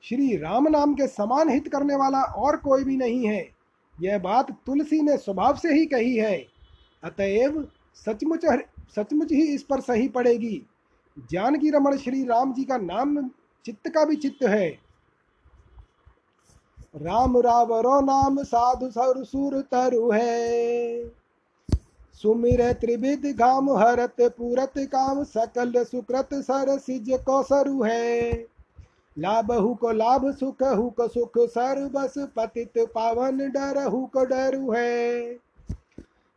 श्री 0.03 0.36
राम 0.38 0.67
नाम 0.67 0.93
के 0.93 1.07
समान 1.07 1.50
हित 1.50 1.67
करने 1.67 1.95
वाला 1.95 2.22
और 2.22 2.57
कोई 2.57 2.83
भी 2.83 2.98
नहीं 2.98 3.27
है। 3.27 3.50
यह 4.01 4.17
बात 4.19 4.51
तुलसी 4.65 5.01
ने 5.01 5.17
स्वभाव 5.17 5.57
से 5.57 5.74
ही 5.74 5.86
कही 5.86 6.15
है। 6.15 6.36
अतएव 7.03 7.67
सचमुच 7.95 8.45
सचमुच 8.95 9.31
ही 9.31 9.41
इस 9.41 9.63
पर 9.63 9.79
सही 9.79 10.07
पड़ेगी। 10.07 10.62
जानकी 11.31 11.69
रमण 11.69 11.98
श्री 11.98 12.24
राम 12.24 12.53
जी 12.53 12.63
का 12.63 12.77
नाम 12.77 13.29
चित्त 13.65 13.89
का 13.89 14.05
भी 14.05 14.15
चित्त 14.15 14.43
है। 14.43 14.69
राम 16.95 17.38
रावरो 17.38 18.00
नाम 18.01 18.43
साधु 18.43 18.89
सर 18.89 19.24
सुर 19.24 19.60
तरु 19.62 20.12
है। 20.12 21.07
सुमिर 22.13 22.72
त्रिविध 22.74 23.25
घाम 23.39 23.69
हरत 23.69 24.15
पूरत 24.22 24.74
काम 24.77 25.24
सकल 25.24 25.83
सुकृत 25.83 26.29
सर 26.33 26.77
सिज 26.79 27.10
को 27.25 27.43
सरु 27.43 27.83
है। 27.83 28.52
लाभ 29.20 29.51
हु 29.51 29.74
को 29.74 29.91
लाभ 29.91 30.32
सुख 30.32 30.63
हु 30.63 30.89
को 30.89 31.08
सुख 31.08 31.38
सर 31.38 31.89
बस 31.89 32.13
पतित 32.36 32.74
पावन 32.77 33.38
डर 33.38 33.84
हु 33.84 34.05
को 34.05 34.25
डरु 34.25 34.72
है। 34.72 35.34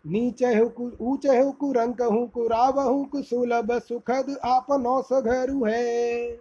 नीचे 0.07 0.55
हु 0.55 0.91
ऊँचे 1.01 1.39
हु 1.39 1.73
रंग 1.73 2.03
हु 2.03 2.47
राव 2.47 2.81
हु 2.81 3.23
सुलभ 3.23 3.73
सुखद 3.79 4.37
आपनो 4.45 5.03
सघरु 5.03 5.65
है। 5.65 6.39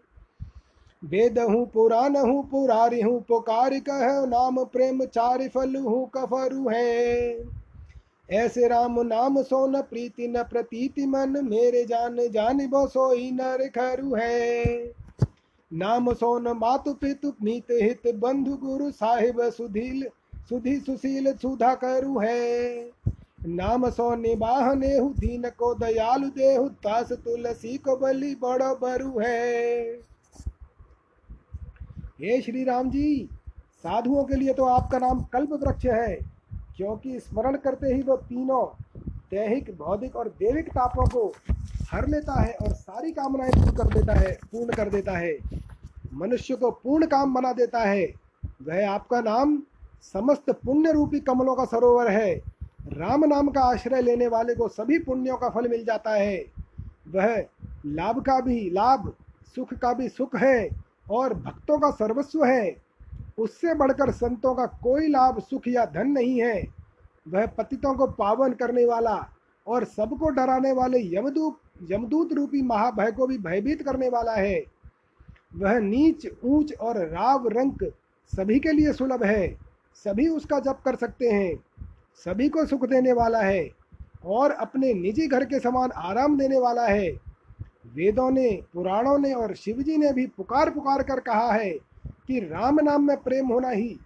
वेद 1.04 1.40
हूँ 1.40 1.66
पुराण 1.66 2.16
हूँ 2.18 2.44
पुरारी 2.50 3.02
हूँ 3.02 3.22
पुकार 3.22 3.80
कह 3.80 4.26
नाम 4.26 4.64
प्रेम 4.64 5.06
चारि 5.06 5.48
फल 5.48 5.76
हूँ 5.76 6.10
कफरु 6.16 6.70
है। 6.70 7.38
ऐसे 8.32 8.68
राम 8.68 9.02
नाम 9.02 9.42
सो 9.42 9.68
न 9.68 9.82
प्रीति 9.82 10.28
न 10.28 10.44
प्रतीति 10.44 11.06
मन, 11.06 11.30
मेरे 11.46 11.84
जान 11.86 12.18
जान 12.30 12.68
बो 12.68 12.86
नर 13.32 13.68
खरु 13.68 14.16
है। 14.16 15.05
नाम 15.72 16.14
सोन 16.14 16.48
मातु 16.58 16.94
पितु 16.96 17.32
मीत 17.44 17.72
हित 17.74 18.16
बंधु 18.16 18.56
गुरु 18.58 18.90
साहिब 18.94 19.42
सुधील, 19.52 20.06
सुधी 20.50 20.76
सुशील 20.80 21.32
सुधा 21.36 21.74
करु 21.76 22.20
है। 22.20 22.92
नाम 23.48 23.90
सो 23.90 24.14
निबाह 24.16 24.74
नेहु, 24.76 25.10
दीन 25.10 25.50
को 25.50 25.74
दयालु 25.76 26.30
देहु 26.30 26.68
तास 26.84 27.12
तुलसी 27.14 27.78
को 27.78 27.96
बलि 27.98 28.34
बड़ो 28.36 28.76
बरु 28.78 29.20
है। 29.20 29.94
हे 32.22 32.42
श्री 32.42 32.64
राम 32.64 32.90
जी, 32.90 33.30
साधुओं 33.84 34.24
के 34.24 34.36
लिए 34.36 34.54
तो 34.54 34.66
आपका 34.68 35.00
नाम 35.00 35.24
कल्प 35.34 35.54
वृक्ष 35.64 35.86
है, 35.86 36.16
क्योंकि 36.78 37.20
स्मरण 37.20 37.56
करते 37.58 37.94
ही 37.94 38.02
वो 38.02 38.16
तीनों 38.20 38.66
दैहिक 39.32 39.78
भौतिक 39.78 40.16
और 40.16 40.28
देविक 40.30 40.70
तापों 40.70 41.06
को 41.08 41.34
हर 41.92 42.08
लेता 42.08 42.42
है 42.42 42.54
और 42.54 42.74
सारी 42.74 43.12
कामनाएँ 43.12 43.52
पूर्ण 43.52 43.78
कर 43.78 43.94
देता 43.94 44.14
है, 44.14 44.32
पूर्ण 44.52 44.74
कर 44.74 44.90
देता 44.90 45.18
है। 45.18 45.38
मनुष्य 46.14 46.56
को 46.56 46.72
पूर्ण 46.72 47.06
काम 47.06 47.34
बना 47.34 47.54
देता 47.54 47.80
है। 47.80 48.14
वह 48.62 48.90
आपका 48.90 49.22
नाम 49.22 49.62
समस्त 50.14 50.50
पुण्य 50.50 50.92
रूपी 50.92 51.20
कमलों 51.20 51.56
का 51.56 51.66
सरोवर 51.66 52.12
है। 52.12 52.36
राम 52.94 53.26
नाम 53.26 53.48
का 53.48 53.62
आश्रय 53.62 54.02
लेने 54.02 54.28
वाले 54.28 54.56
को 54.56 54.68
सभी 54.68 55.00
पुण्यों 55.00 55.38
का 55.38 55.50
फल 55.50 55.68
मिल 55.68 55.86
जाता 55.86 56.12
है। 56.12 56.46
वह 57.16 57.46
लाभ 57.86 58.20
का 58.20 58.40
भी 58.40 58.70
लाभ, 58.70 59.14
सुख 59.56 59.74
का 59.74 59.94
भी 59.94 60.10
सुख 60.10 60.36
है 60.36 60.70
और 61.12 61.34
भक्तों 61.34 61.80
का 61.80 61.92
सर्वस्व 61.92 62.46
है। 62.46 62.76
उससे 63.38 63.74
बढ़कर 63.74 64.12
संतों 64.12 64.56
का 64.56 64.66
कोई 64.66 65.08
लाभ, 65.08 65.40
सुख 65.40 65.62
या 65.68 65.86
धन 65.86 66.08
नहीं 66.08 66.42
है। 66.42 66.85
वह 67.28 67.46
पतितों 67.46 67.94
को 67.96 68.08
पावन 68.08 68.54
करने 68.54 68.86
वाला 68.86 69.30
और 69.68 69.84
सबको 69.84 70.30
डराने 70.30 70.72
वाले 70.72 71.00
यमदूत 71.16 71.60
यमदूत 71.92 72.34
रूपी 72.34 72.62
महाभय 72.62 73.12
को 73.12 73.28
भी 73.28 73.38
भयभीत 73.38 73.84
करने 73.84 74.10
वाला 74.10 74.32
है। 74.32 74.64
वह 75.56 75.80
नीच, 75.80 76.28
ऊंच 76.44 76.74
और 76.82 76.98
राव 76.98 77.48
रंक 77.48 77.84
सभी 78.34 78.60
के 78.60 78.72
लिए 78.72 78.94
सुलभ 78.94 79.24
है। 79.24 79.58
सभी 79.96 80.28
उसका 80.28 80.60
जप 80.60 80.80
कर 80.86 80.96
सकते 80.96 81.30
हैं। 81.30 81.64
सभी 82.16 82.50
को 82.50 82.66
सुख 82.66 82.86
देने 82.86 83.14
वाला 83.14 83.42
है 83.42 83.70
और 84.26 84.52
अपने 84.52 84.94
निजी 84.94 85.28
घर 85.28 85.46
के 85.46 85.60
समान 85.60 85.92
आराम 85.92 86.38
देने 86.38 86.60
वाला 86.60 86.86
है। 86.88 87.10
वेदों 87.96 88.32
ने, 88.32 88.64
पुराणों 88.74 89.18
ने 89.18 89.34
और 89.34 89.56
शिवजी 89.56 89.98
ने 89.98 90.14
भी 90.14 90.26
पुकार 90.28 90.70
पुकार 90.70 91.04
कर 91.04 91.20
कहा 91.20 91.52
है 91.54 91.72
कि 92.28 92.40
राम 92.40 92.80
नाम 92.80 93.08
में 93.08 93.18
प्रेम 93.18 93.48
होना 93.48 93.70
ही 93.70 94.00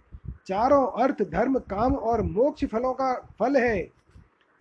चारों 0.50 1.02
अर्थ, 1.02 1.22
धर्म, 1.22 1.58
काम 1.58 1.94
और 1.94 2.22
मोक्ष 2.22 2.64
फलों 2.64 2.92
का 2.92 3.28
फल 3.38 3.56
है। 3.56 3.90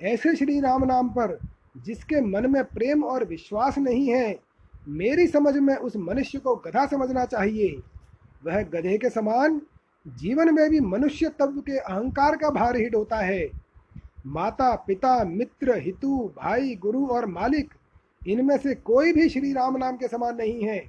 ऐसे 0.01 0.35
श्री 0.35 0.59
राम 0.59 0.83
नाम 0.83 1.09
पर, 1.09 1.39
जिसके 1.77 2.21
मन 2.21 2.51
में 2.51 2.63
प्रेम 2.63 3.03
और 3.03 3.23
विश्वास 3.23 3.77
नहीं 3.77 4.09
है, 4.09 4.39
मेरी 4.87 5.27
समझ 5.27 5.55
में 5.55 5.75
उस 5.75 5.97
मनुष्य 5.97 6.39
को 6.39 6.55
गधा 6.55 6.85
समझना 6.85 7.25
चाहिए। 7.25 7.81
वह 8.45 8.61
गधे 8.61 8.97
के 8.97 9.09
समान, 9.09 9.61
जीवन 10.07 10.55
में 10.55 10.69
भी 10.69 10.79
मनुष्य 10.79 11.29
तत्व 11.29 11.61
के 11.61 11.77
अहंकार 11.77 12.35
का 12.35 12.49
भार 12.49 12.75
ही 12.75 12.89
ढोता 12.89 13.17
है। 13.17 13.49
माता, 14.27 14.75
पिता, 14.75 15.23
मित्र, 15.23 15.77
हितु, 15.77 16.31
भाई, 16.37 16.75
गुरु 16.75 17.07
और 17.07 17.25
मालिक, 17.25 17.73
इनमें 18.27 18.57
से 18.57 18.75
कोई 18.75 19.13
भी 19.13 19.29
श्री 19.29 19.53
राम 19.53 19.77
नाम 19.77 19.97
के 19.97 20.07
समान 20.07 20.35
नहीं 20.35 20.63
है। 20.63 20.85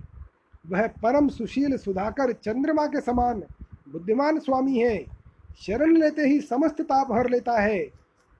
वह 0.71 0.87
परम 0.87 1.29
सुशील 1.29 1.77
सुधाकर 1.77 2.33
चंद्रमा 2.33 2.87
के 2.87 3.01
समान 3.01 3.43
बुद्धिमान 3.91 4.39
स्वामी 4.39 4.79
है। 4.79 4.99
शरण 5.61 5.97
लेते 5.97 6.23
ही 6.23 6.41
समस्त 6.41 6.81
ताप 6.83 7.13
हर 7.13 7.29
लेता 7.31 7.61
है 7.61 7.89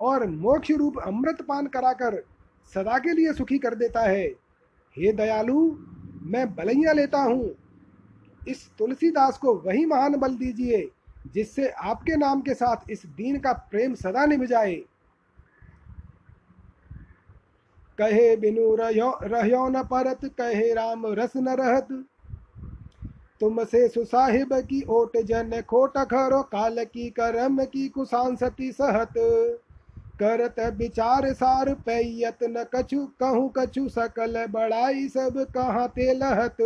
और 0.01 0.27
मोक्ष 0.27 0.71
रूप 0.71 0.99
अमृत 0.99 1.43
पान 1.43 1.67
कराकर 1.67 2.23
सदा 2.73 2.99
के 2.99 3.13
लिए 3.13 3.33
सुखी 3.33 3.59
कर 3.59 3.75
देता 3.75 4.01
है। 4.01 4.27
हे 4.97 5.13
दयालु, 5.13 5.77
मैं 6.23 6.55
बलैया 6.55 6.93
लेता 6.93 7.23
हूँ। 7.23 7.51
इस 8.49 8.69
तुलसीदास 8.79 9.39
को 9.39 9.55
वही 9.57 9.85
महान 9.87 10.17
बल 10.17 10.37
दीजिए, 10.37 10.89
जिससे 11.35 11.69
आपके 11.69 12.17
नाम 12.17 12.41
के 12.41 12.55
साथ 12.55 12.91
इस 12.91 13.05
दीन 13.07 13.39
का 13.39 13.53
प्रेम 13.71 13.95
सदा 13.95 14.25
निभ 14.27 14.45
जाए 14.45 14.75
कहे 17.99 18.37
बिनु 18.37 18.75
रहो 18.75 19.69
न 19.69 19.83
परत, 19.85 20.25
कहे 20.39 20.73
राम 20.75 21.07
रस 21.09 21.33
न 21.37 21.49
रहत। 21.51 21.89
तुमसे 23.41 23.89
सुसाहिब 23.89 24.49
की 24.53 24.83
ओट 24.89 25.17
जन 25.17 25.61
खोट 25.61 25.99
खरो 25.99 26.43
काल 26.43 26.85
की 26.85 27.11
करम 27.11 27.65
की 27.65 27.89
कुसांसती 27.89 28.73
सहत। 28.73 29.15
करत 30.23 30.77
विचार 30.79 31.33
सार 31.33 31.75
पैयत 31.75 32.39
न 32.43 32.65
कछु, 32.75 33.07
कहूँ 33.21 33.53
कछु 33.59 33.89
सकल 33.89 34.47
बड़ाई 34.47 35.09
सब 35.09 35.47
कहाँ 35.55 35.89
ते 35.89 36.15
लहत। 36.15 36.57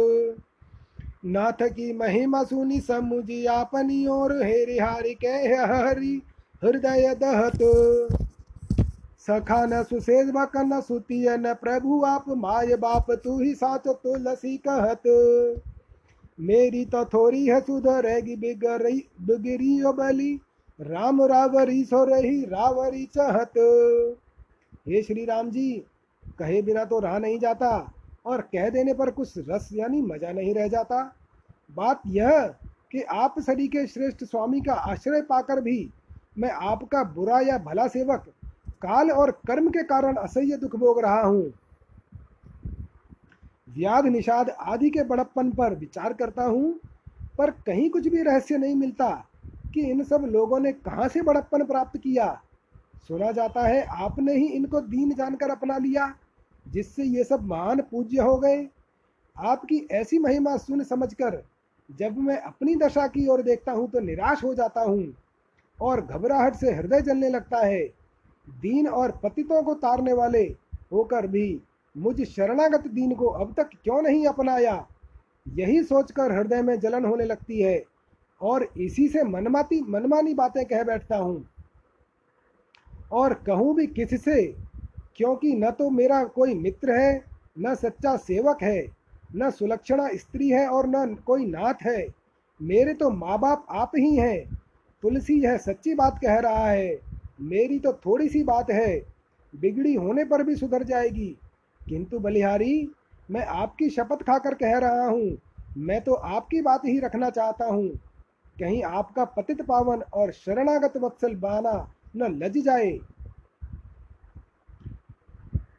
नाथ 1.25 1.63
की 1.63 1.93
महिमा 1.93 2.43
सुनी 2.43 2.81
समुझी 2.81 3.47
आपनी 3.47 4.07
और 4.07 4.33
हेरि 4.43 4.79
हारि 4.79 5.15
कह 5.15 5.63
हरि 5.67 6.23
हृदय 6.65 7.15
दहत। 7.15 7.59
सखा 9.21 9.65
न 9.67 9.83
सुसेज 9.83 10.33
सुतिय 10.81 11.37
न 11.37 11.55
प्रभु 11.55 12.03
आप, 12.05 12.25
माय 12.29 12.77
बाप 12.77 13.11
तू 13.11 13.41
ही 13.41 13.55
साच 13.55 13.87
तुलसी 13.89 14.57
कहत। 14.57 15.03
मेरी 16.39 16.85
तो 16.85 17.05
थोड़ी 17.05 17.47
है 17.47 17.61
सुधरेगी 17.61 18.37
बिगरी 18.37 18.99
बिगरी 19.23 19.81
बली। 19.93 20.35
राम 20.79 21.23
रावरी 21.23 21.85
सो 21.85 22.05
रही, 22.05 22.41
रावरी 22.45 23.05
चहत। 23.17 23.53
हे 24.89 25.03
श्री 25.03 25.25
राम 25.25 25.51
जी, 25.51 25.73
कहे 26.39 26.63
बिना 26.63 26.85
तो 26.85 26.99
रहा 26.99 27.19
नहीं 27.19 27.39
जाता 27.39 27.69
और 28.27 28.41
कह 28.53 28.69
देने 28.71 28.95
पर 28.95 29.11
कुछ 29.11 29.33
रस 29.49 29.69
यानी 29.73 30.03
मज़ा 30.03 30.33
नहीं 30.33 30.55
रह 30.55 30.69
जाता। 30.69 31.03
बात 31.77 32.03
यह 32.07 32.41
कि 32.93 33.03
आप 33.03 33.39
सरी 33.41 33.69
के 33.69 33.87
श्रेष्ठ 33.87 34.25
स्वामी 34.25 34.61
का 34.61 34.75
आश्रय 34.91 35.21
पाकर 35.23 35.61
भी 35.61 35.91
मैं 36.39 36.51
आपका 36.51 37.03
बुरा 37.15 37.41
या 37.41 37.59
भला 37.61 37.87
सेवक, 37.89 38.25
काल 38.83 39.11
और 39.11 39.31
कर्म 39.47 39.69
के 39.69 39.83
कारण 39.85 40.17
असह्य 40.17 40.57
दुख 40.57 40.77
भोग 40.77 41.01
रहा 41.01 41.21
हूँ। 41.21 41.53
व्याध 43.75 44.07
निषाद 44.07 44.51
आदि 44.51 44.91
के 44.91 45.03
बड़प्पन 45.05 45.51
पर 45.51 45.75
विचार 45.75 46.13
करता 46.13 46.45
हूँ, 46.45 46.75
पर 47.39 47.51
कहीं 47.67 47.89
कुछ 47.91 48.09
भी 48.09 48.23
रहस्य 48.23 48.59
नहीं 48.59 48.75
मिलता 48.75 49.11
कि 49.75 49.81
इन 49.83 50.03
सब 50.05 50.27
लोगों 50.33 50.61
ने 50.61 50.73
कहाँ 50.73 51.09
से 51.09 51.23
बड़प्पन 51.23 51.65
प्राप्त 51.65 51.97
किया। 51.99 52.27
सुना 53.09 53.31
जाता 53.33 53.67
है, 53.67 53.83
आपने 53.85 54.35
ही 54.35 54.47
इनको 54.47 54.81
दीन 54.81 55.15
जानकर 55.15 55.51
अपना 55.51 55.79
लिया, 55.79 56.13
जिससे 56.67 57.05
ये 57.05 57.25
सब 57.25 57.43
महान 57.45 57.81
पूज्य 57.81 58.21
हो 58.21 58.37
गए। 58.39 58.67
आपकी 59.37 59.87
ऐसी 59.93 60.19
महिमा 60.19 60.57
सुन 60.57 60.83
समझकर 60.85 61.43
जब 61.89 62.19
मैं 62.19 62.37
अपनी 62.39 62.75
दशा 62.77 63.07
की 63.07 63.27
ओर 63.29 63.43
देखता 63.43 63.73
हूँ 63.73 63.89
तो 63.91 64.01
निराश 64.01 64.45
हो 64.45 64.55
जाता 64.55 64.81
हूँ 64.81 65.13
और 65.79 66.01
घबराहट 66.01 66.55
से 66.55 66.73
हृदय 66.73 67.01
जलने 67.01 67.29
लगता 67.29 67.59
है। 67.59 67.85
दीन 68.61 68.89
और 68.89 69.11
पतितों 69.23 69.63
को 69.63 69.75
तारने 69.75 70.13
वाले 70.13 70.43
होकर 70.93 71.27
भी 71.27 71.61
मुझ 71.97 72.23
शरणागत 72.23 72.87
दीन 72.87 73.15
को 73.15 73.27
अब 73.27 73.55
तक 73.57 73.71
क्यों 73.85 74.03
नहीं 74.03 74.27
अपनाया? 74.27 74.87
यही 75.49 75.83
सोचकर 75.83 76.33
हृदय 76.33 76.63
में 76.63 76.81
जलन 76.81 77.05
होने 77.05 77.25
लगती 77.25 77.63
है 77.63 77.85
और 78.43 78.73
इसी 78.77 79.09
से 79.09 79.25
मनमाती, 79.25 79.81
मनमानी 79.81 80.35
बातें 80.35 80.65
कह 80.65 80.83
बैठता 80.83 81.17
हूँ। 81.17 81.49
और 83.13 83.35
कहूँ 83.35 83.75
भी 83.75 83.87
किससे? 83.87 84.57
क्योंकि 85.17 85.55
न 85.55 85.71
तो 85.71 85.91
मेरा 85.91 86.25
कोई 86.25 86.55
मित्र 86.55 86.93
है, 86.93 87.25
न 87.59 87.75
सच्चा 87.75 88.17
सेवक 88.17 88.59
है, 88.63 88.87
न 89.37 89.51
सुलक्षणा 89.51 90.09
स्त्री 90.15 90.49
है 90.49 90.69
और 90.69 90.87
न 90.87 91.15
कोई 91.15 91.47
नाथ 91.47 91.75
है। 91.83 92.07
मेरे 92.63 92.95
तो 92.95 93.11
माँ 93.11 93.39
बाप 93.39 93.67
आप 93.71 93.93
ही 93.97 94.17
हैं। 94.17 94.61
तुलसी 95.03 95.41
यह 95.45 95.57
सच्ची 95.57 95.95
बात 95.95 96.19
कह 96.25 96.39
रहा 96.39 96.71
है। 96.71 97.01
मेरी 97.41 97.79
तो 97.79 97.93
थोड़ी 97.93 98.29
सी 98.29 98.43
बात 98.43 98.71
है। 98.71 99.07
बिगड़ी 99.61 99.95
होने 99.95 100.25
पर 100.25 100.43
भी 100.43 100.57
सुधर 100.57 100.83
जाएगी। 100.83 101.37
किंतु 101.89 102.19
बलिहारी, 102.19 102.91
मैं 103.31 103.45
आपकी 103.47 103.89
शपथ 103.91 104.23
खाकर 104.23 104.55
कह 104.55 104.79
रहा 104.79 105.07
हूँ, 105.07 105.39
मैं 105.77 106.01
तो 106.01 106.15
आपकी 106.15 106.61
बात 106.61 106.85
ही 106.85 106.99
रखना 106.99 107.31
चाहता 107.31 107.67
हूँ। 107.67 107.89
कहीं 108.61 108.83
आपका 108.83 109.25
पतित 109.25 109.63
पावन 109.63 110.03
और 110.15 110.33
शरणागत 110.33 110.97
वत्सल 110.97 111.35
बाना 111.35 111.73
न 112.17 112.29
लज 112.35 112.59
जाए। 112.59 112.91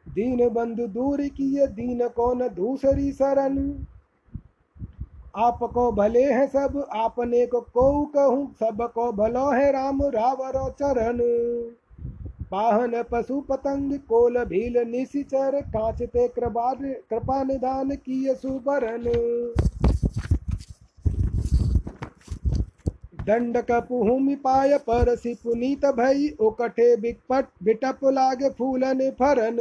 दीन 0.08 0.48
बंधु 0.48 0.86
दूर 0.86 1.20
किए, 1.28 1.66
दीन 1.66 2.08
को 2.08 2.32
न 2.34 2.48
दूसरी 2.48 3.12
शरण? 3.12 3.58
आपको 5.36 5.90
भले 5.92 6.22
हैं 6.24 6.46
सब, 6.46 6.88
आपने 6.92 7.46
को 7.46 7.60
को 7.60 8.04
कहूँ 8.06 8.54
सबको 8.54 9.10
भलो 9.12 9.50
है 9.50 9.72
राम 9.72 10.02
रावरो 10.02 10.68
चरण। 10.70 11.18
पाहन 12.50 13.02
पशु 13.02 13.40
पतंग, 13.40 13.92
कोल 14.08 14.44
भील 14.44 14.78
निशिचर 14.86 15.60
कांचते 15.60 16.28
कृपा 16.28 17.42
निदान 17.42 17.94
किए 17.96 18.34
सुबरन 18.34 19.04
दंडक 23.26 23.70
पुहुमि 23.88 24.34
पाय 24.34 24.76
परसि 24.78 25.34
पुनीत 25.34 25.86
भई, 25.86 26.28
उकठे 26.40 26.96
बिकपट, 26.96 27.46
बिटप 27.62 28.04
लागे 28.04 28.50
फूलन 28.50 29.00
फरन। 29.10 29.56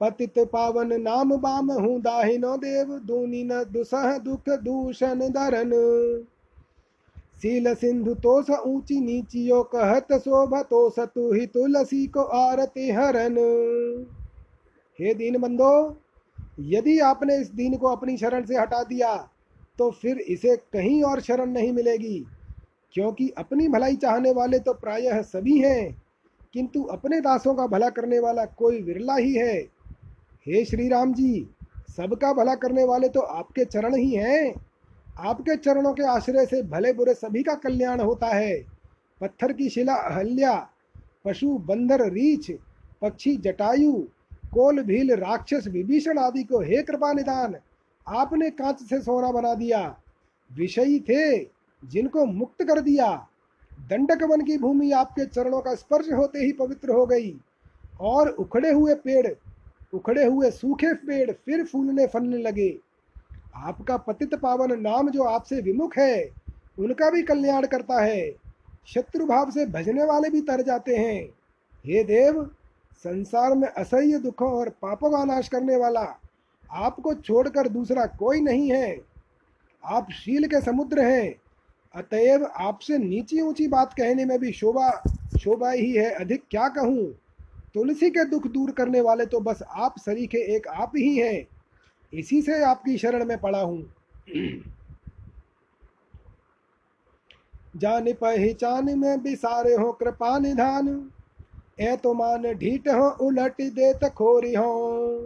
पतित 0.00 0.38
पावन 0.38 1.00
नाम 1.00 1.36
बाम 1.36 1.72
हूँ 1.72 2.00
दाहिनो 2.00 2.56
देव, 2.56 2.98
दूनी 2.98 3.42
न 3.44 3.64
दुसह 3.72 4.18
दुख 4.18 4.48
दूषण 4.48 5.28
दरन 5.30 5.72
सील 7.44 7.72
सिंधु 7.74 8.12
तो 8.16 8.40
स 8.42 8.58
ऊँची 8.66 9.00
नीचियो 9.00 9.62
कहत 9.64 10.12
शोभ 10.18 10.54
तो 10.70 10.78
सतु 10.90 11.32
ही 11.32 11.46
तुलसी 11.48 12.06
को 12.06 12.22
आरती 12.36 12.90
हरन। 12.90 13.36
हे 14.98 15.14
दीन 15.14 15.36
बंदो 15.38 15.74
यदि 16.68 16.98
आपने 17.02 17.36
इस 17.36 17.50
दीन 17.52 17.76
को 17.76 17.88
अपनी 17.88 18.16
शरण 18.16 18.44
से 18.44 18.56
हटा 18.56 18.82
दिया 18.84 19.14
तो 19.78 19.90
फिर 19.92 20.18
इसे 20.18 20.56
कहीं 20.56 21.02
और 21.02 21.20
शरण 21.20 21.50
नहीं 21.50 21.72
मिलेगी, 21.72 22.18
क्योंकि 22.94 23.28
अपनी 23.38 23.68
भलाई 23.68 23.96
चाहने 23.98 24.32
वाले 24.32 24.58
तो 24.58 24.72
प्रायः 24.74 25.22
सभी 25.22 25.58
हैं, 25.58 25.96
किंतु 26.54 26.82
अपने 26.92 27.20
दासों 27.20 27.54
का 27.54 27.66
भला 27.68 27.88
करने 27.90 28.18
वाला 28.20 28.44
कोई 28.58 28.82
विरला 28.82 29.16
ही 29.16 29.34
है। 29.34 29.56
हे 30.46 30.64
श्री 30.64 30.88
राम 30.88 31.14
जी, 31.14 31.48
सबका 31.90 32.32
भला 32.32 32.54
करने 32.56 32.84
वाले 32.84 33.08
तो 33.08 33.20
आपके 33.20 33.64
चरण 33.66 33.94
ही 33.94 34.14
हैं। 34.14 34.54
आपके 35.18 35.56
चरणों 35.56 35.92
के 35.92 36.02
आश्रय 36.02 36.46
से 36.46 36.62
भले 36.62 36.92
बुरे 36.92 37.14
सभी 37.14 37.42
का 37.42 37.54
कल्याण 37.54 38.00
होता 38.00 38.26
है। 38.26 38.64
पत्थर 39.20 39.52
की 39.52 39.68
शिला, 39.68 39.94
अहल्या, 39.94 40.68
पशु, 41.24 41.58
बंदर, 41.58 42.12
रीछ, 42.12 42.52
पक्षी, 43.02 43.36
जटायु, 43.36 43.92
कोल, 44.54 44.82
भील, 44.82 45.14
राक्षस, 45.14 45.64
विभीषण 45.68 46.18
आदि 46.18 46.42
को 46.42 46.60
हे 46.60 46.82
कृपा 46.82 47.12
निदान, 47.12 47.56
आपने 48.08 48.50
कांच 48.50 48.82
से 48.82 49.00
सोना 49.00 49.32
बना 49.32 49.54
दिया। 49.54 49.98
विषयी 50.52 51.00
थे, 51.00 51.38
जिनको 51.84 52.26
मुक्त 52.26 52.62
कर 52.62 52.80
दिया। 52.80 53.28
दंडक 53.80 54.22
वन 54.22 54.40
की 54.40 54.58
भूमि 54.58 54.90
आपके 54.90 55.26
चरणों 55.26 55.60
का 55.60 55.74
स्पर्श 55.74 56.12
होते 56.12 56.38
ही 56.38 56.52
पवित्र 56.52 56.90
हो 56.90 57.06
गई। 57.06 57.40
और 58.00 58.28
उखड़े 58.28 58.70
हुए 58.70 58.94
पेड़, 58.94 59.34
उखड़े 59.94 60.24
हुए 60.24 60.50
सूखे 60.50 60.94
पेड़ 60.94 61.32
फिर 61.32 61.64
फूलने 61.64 62.06
फलने 62.06 62.36
लगे। 62.36 62.78
आपका 63.56 63.96
पतित 63.96 64.34
पावन 64.34 64.80
नाम 64.80 65.10
जो 65.10 65.22
आपसे 65.22 65.60
विमुख 65.60 65.98
है, 65.98 66.30
उनका 66.78 67.10
भी 67.10 67.22
कल्याण 67.22 67.66
करता 67.66 68.02
है। 68.02 68.32
शत्रु 68.86 69.26
भाव 69.26 69.50
से 69.50 69.66
भजने 69.66 70.04
वाले 70.04 70.30
भी 70.30 70.40
तर 70.40 70.62
जाते 70.62 70.96
हैं। 70.96 71.24
हे 71.86 72.04
देव, 72.04 72.50
संसार 72.94 73.54
में 73.54 73.68
असह्य 73.68 74.18
दुखों 74.18 74.52
और 74.52 74.68
पापों 74.68 75.10
का 75.10 75.24
नाश 75.24 75.48
करने 75.48 75.76
वाला 75.76 76.20
आपको 76.70 77.14
छोड़कर 77.14 77.68
दूसरा 77.68 78.06
कोई 78.06 78.40
नहीं 78.40 78.72
है। 78.72 79.00
आप 79.84 80.10
शील 80.10 80.46
के 80.46 80.60
समुद्र 80.60 81.00
हैं। 81.00 81.34
अतएव 81.94 82.44
आपसे 82.44 82.98
नीची 82.98 83.40
ऊँची 83.40 83.68
बात 83.68 83.92
कहने 83.92 84.24
में 84.24 84.38
भी 84.38 84.52
शोभा 84.52 84.90
शोभा 85.38 85.70
ही 85.70 85.92
है। 85.92 86.10
अधिक 86.10 86.42
क्या 86.50 86.68
कहूँ? 86.68 87.12
तुलसी 87.74 88.10
के 88.10 88.24
दुख 88.24 88.46
दूर 88.46 88.70
करने 88.70 89.00
वाले 89.00 89.26
तो 89.26 89.40
बस 89.40 89.62
आप 89.62 89.94
सरीखे 89.98 90.38
एक 90.56 90.68
आप 90.68 90.92
ही 90.96 91.16
हैं। 91.16 91.46
इसी 92.14 92.42
से 92.42 92.62
आपकी 92.64 92.98
शरण 92.98 93.24
में 93.24 93.38
पड़ा 93.38 93.60
हूँ। 93.60 93.82
जान 97.76 98.12
पहचान 98.12 98.98
में 98.98 99.22
बिसारे 99.22 99.74
हो 99.74 99.92
कृपा 99.92 100.38
निधान 100.38 101.10
ए 101.80 101.96
तो 101.96 102.14
मान 102.14 102.42
ढीट 102.42 102.88
हो, 102.88 103.08
उलट 103.26 103.62
देत 103.62 104.04
खोरी 104.04 104.54
हो। 104.54 105.18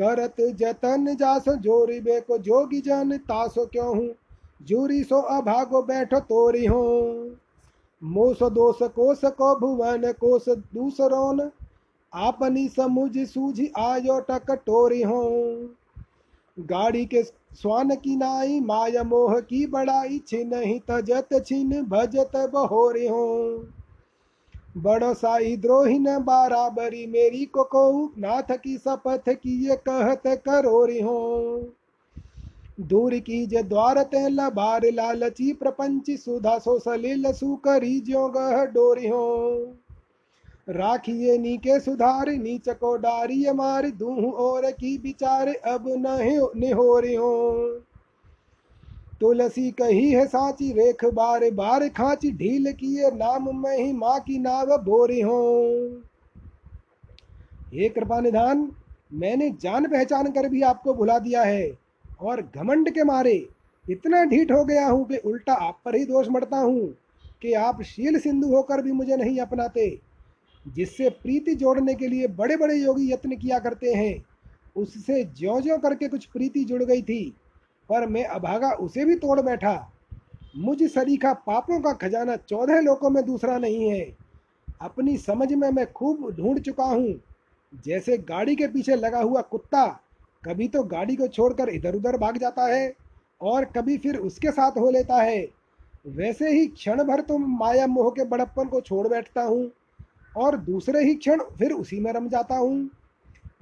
करत 0.00 0.36
जतन 0.40 1.14
जास 1.16 1.48
जोरी 1.48 2.00
बे 2.00 2.20
को 2.20 2.38
जोगी 2.38 2.80
जन 2.80 3.16
तासो 3.18 3.66
क्यों 3.66 3.96
हूँ? 3.96 4.14
जूरी 4.62 5.02
सो 5.04 5.20
अभागो 5.20 5.82
बैठो 5.82 6.20
तोरी 6.20 6.66
हो। 6.66 6.82
मोस 8.02 8.42
दोष 8.42 8.82
कोस 8.82 9.20
को 9.24 9.54
भुवन, 9.60 10.12
कोस 10.12 10.48
दूसरोन, 10.48 11.50
आपनी 12.14 12.68
समुझ 12.68 13.18
सूझ 13.18 13.60
आयो 13.78 14.20
टकटोरी 14.20 15.02
हो। 15.02 15.22
गाड़ी 16.58 17.06
के 17.06 17.22
स्वान 17.22 17.94
की 17.96 18.16
नाई, 18.16 18.60
माया 18.60 19.02
मोह 19.02 19.40
की 19.40 19.66
बड़ाई, 19.66 20.20
छिन 20.28 20.50
ही 20.54 20.80
तजत, 20.90 21.44
छिन 21.46 21.82
भजत 21.82 22.50
बहोरी 22.52 23.08
हो। 23.08 23.66
बड़ो 24.76 25.14
साई 25.14 25.56
द्रोही 25.56 25.98
न 25.98 26.18
बराबरी, 26.18 27.06
मेरी 27.06 27.44
को 27.44 27.64
को 27.64 28.12
नाथ 28.18 28.56
की 28.64 28.78
सपथ 28.78 29.22
की 29.28 29.68
ये 29.68 29.76
कहत 29.76 30.22
करोरी 30.26 31.00
हो। 31.00 31.68
दूर 32.80 33.18
की 33.18 33.46
जे 33.46 33.62
द्वार 33.62 34.02
ते 34.02 34.28
लबार 34.28 34.80
लालची, 34.84 35.52
प्रपंच 35.52 36.10
सुधा 36.10 36.58
सो 36.58 36.78
सलील, 36.78 37.32
सुकरी 37.32 38.00
ज्यो 38.00 38.28
गह 38.28 38.64
डोरी 38.64 39.08
हो। 39.08 39.58
राखिए 40.68 41.36
नीके 41.38 41.78
सुधार, 41.80 42.28
नीच 42.30 42.68
को 42.70 42.96
डारी 42.96 43.52
मार 43.52 43.88
दूह 43.90 44.24
और 44.38 44.70
की 44.72 44.96
बिचार 44.98 45.48
अब 45.48 45.84
न 45.98 46.72
हो 46.72 47.00
तुलसी 49.20 49.70
कही 49.70 50.10
है 50.10 50.26
साची, 50.26 50.72
रेख 50.72 51.04
बार 51.04 51.50
बार 51.50 51.88
खाची, 51.88 52.30
ढील 52.32 52.72
किए 52.72 53.10
नाम 53.12 53.48
में 53.62 53.76
ही 53.76 53.92
माँ 53.92 54.18
की 54.20 54.38
नाव 54.38 54.76
बोरी 54.82 55.20
हो 55.20 55.38
हे 57.72 57.88
कृपा 57.88 58.20
निधान, 58.20 58.70
मैंने 59.12 59.50
जान 59.62 59.86
पहचान 59.86 60.30
कर 60.32 60.48
भी 60.48 60.62
आपको 60.62 60.94
भुला 60.94 61.18
दिया 61.18 61.42
है, 61.42 61.70
और 62.20 62.42
घमंड 62.54 62.90
के 62.90 63.04
मारे 63.04 63.34
इतना 63.84 64.24
ढीठ 64.24 64.52
हो 64.52 64.64
गया 64.64 64.86
हूँ 64.86 65.04
कि 65.06 65.16
उल्टा 65.18 65.52
आप 65.54 65.78
पर 65.84 65.96
ही 65.96 66.04
दोष 66.04 66.28
मरता 66.28 66.58
हूँ 66.58 66.86
कि 67.42 67.52
आप 67.54 67.82
शील 67.82 68.18
सिंधु 68.18 68.54
होकर 68.54 68.82
भी 68.82 68.92
मुझे 68.92 69.16
नहीं 69.16 69.38
अपनाते। 69.40 69.88
जिससे 70.68 71.08
प्रीति 71.12 71.54
जोड़ने 71.54 71.94
के 71.94 72.08
लिए 72.08 72.26
बड़े 72.28 72.56
बड़े 72.56 72.74
योगी 72.74 73.12
यत्न 73.12 73.36
किया 73.36 73.58
करते 73.58 73.92
हैं। 73.92 74.24
उससे 74.76 75.22
ज्यो 75.26 75.60
ज्यो 75.60 75.78
करके 75.78 76.08
कुछ 76.08 76.24
प्रीति 76.26 76.64
जुड़ 76.64 76.82
गई 76.82 77.02
थी, 77.02 77.34
पर 77.88 78.06
मैं 78.06 78.24
अभागा 78.24 78.70
उसे 78.72 79.04
भी 79.04 79.14
तोड़ 79.16 79.40
बैठा। 79.40 79.92
मुझ 80.56 80.82
सरीखा 80.84 81.32
पापों 81.46 81.80
का 81.80 81.92
खजाना 81.98 82.36
चौदह 82.38 82.80
लोकों 82.80 83.10
में 83.10 83.24
दूसरा 83.24 83.58
नहीं 83.58 83.90
है। 83.90 84.00
अपनी 84.80 85.16
समझ 85.16 85.52
में 85.52 85.68
मैं 85.70 85.90
खूब 85.92 86.30
ढूंढ 86.36 86.58
चुका 86.58 86.84
हूँ। 86.84 87.20
जैसे 87.86 88.16
गाड़ी 88.18 88.56
के 88.56 88.66
पीछे 88.66 88.94
लगा 88.94 89.20
हुआ 89.20 89.40
कुत्ता, 89.40 89.86
कभी 90.42 90.68
तो 90.68 90.82
गाड़ी 90.84 91.16
को 91.16 91.26
छोड़कर 91.28 91.68
इधर 91.68 91.94
उधर 91.94 92.16
भाग 92.16 92.38
जाता 92.38 92.66
है, 92.66 92.92
और 93.40 93.64
कभी 93.66 93.96
फिर 93.98 94.16
उसके 94.16 94.50
साथ 94.50 94.78
हो 94.78 94.90
लेता 94.90 95.22
है। 95.22 95.46
वैसे 96.06 96.50
ही 96.50 96.66
क्षण 96.66 97.02
भर 97.04 97.20
तो 97.20 97.38
माया 97.38 97.86
मोह 97.86 98.10
के 98.10 98.24
बड़प्पन 98.24 98.68
को 98.68 98.80
छोड़ 98.80 99.06
बैठता 99.08 99.42
हूँ। 99.42 99.70
और 100.38 100.56
दूसरे 100.62 101.04
ही 101.04 101.14
क्षण 101.16 101.40
फिर 101.58 101.72
उसी 101.72 102.00
में 102.00 102.12
रम 102.12 102.28
जाता 102.28 102.56
हूँ। 102.56 102.88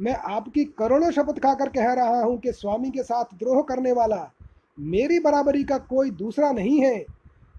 मैं 0.01 0.15
आपकी 0.29 0.65
करोड़ों 0.79 1.11
शपथ 1.11 1.39
खाकर 1.41 1.69
कह 1.71 1.93
रहा 1.93 2.23
हूँ 2.23 2.39
कि 2.39 2.53
स्वामी 2.53 2.91
के 2.91 3.03
साथ 3.03 3.35
द्रोह 3.35 3.63
करने 3.69 3.93
वाला 3.93 4.31
मेरी 4.79 5.19
बराबरी 5.21 5.63
का 5.65 5.79
कोई 5.87 6.11
दूसरा 6.13 6.51
नहीं 6.53 6.81
है। 6.81 7.05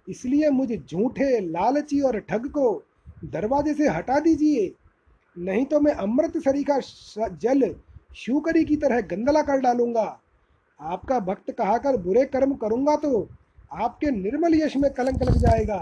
इसलिए 0.09 0.49
मुझे 0.49 0.77
झूठे, 0.79 1.39
लालची 1.41 2.01
और 2.01 2.19
ठग 2.21 2.45
को 2.49 2.83
दरवाजे 3.25 3.73
से 3.73 3.87
हटा 3.87 4.19
दीजिए। 4.19 4.71
नहीं 5.37 5.65
तो 5.65 5.79
मैं 5.79 5.93
अमृत 5.95 6.37
सरी 6.37 6.63
का 6.63 6.79
जल 7.41 7.73
शूकरी 8.15 8.63
की 8.65 8.75
तरह 8.77 9.01
गंदला 9.07 9.41
कर 9.41 9.59
डालूँगा। 9.61 10.05
आपका 10.79 11.19
भक्त 11.21 11.51
कहाकर 11.51 11.97
बुरे 11.97 12.25
कर्म 12.27 12.53
करूँगा 12.55 12.95
तो 12.97 13.27
आपके 13.73 14.11
निर्मल 14.13 14.55
यश 14.55 14.75
में 14.77 14.89
कलंक 14.93 15.23
लग 15.23 15.37
जाएगा। 15.39 15.77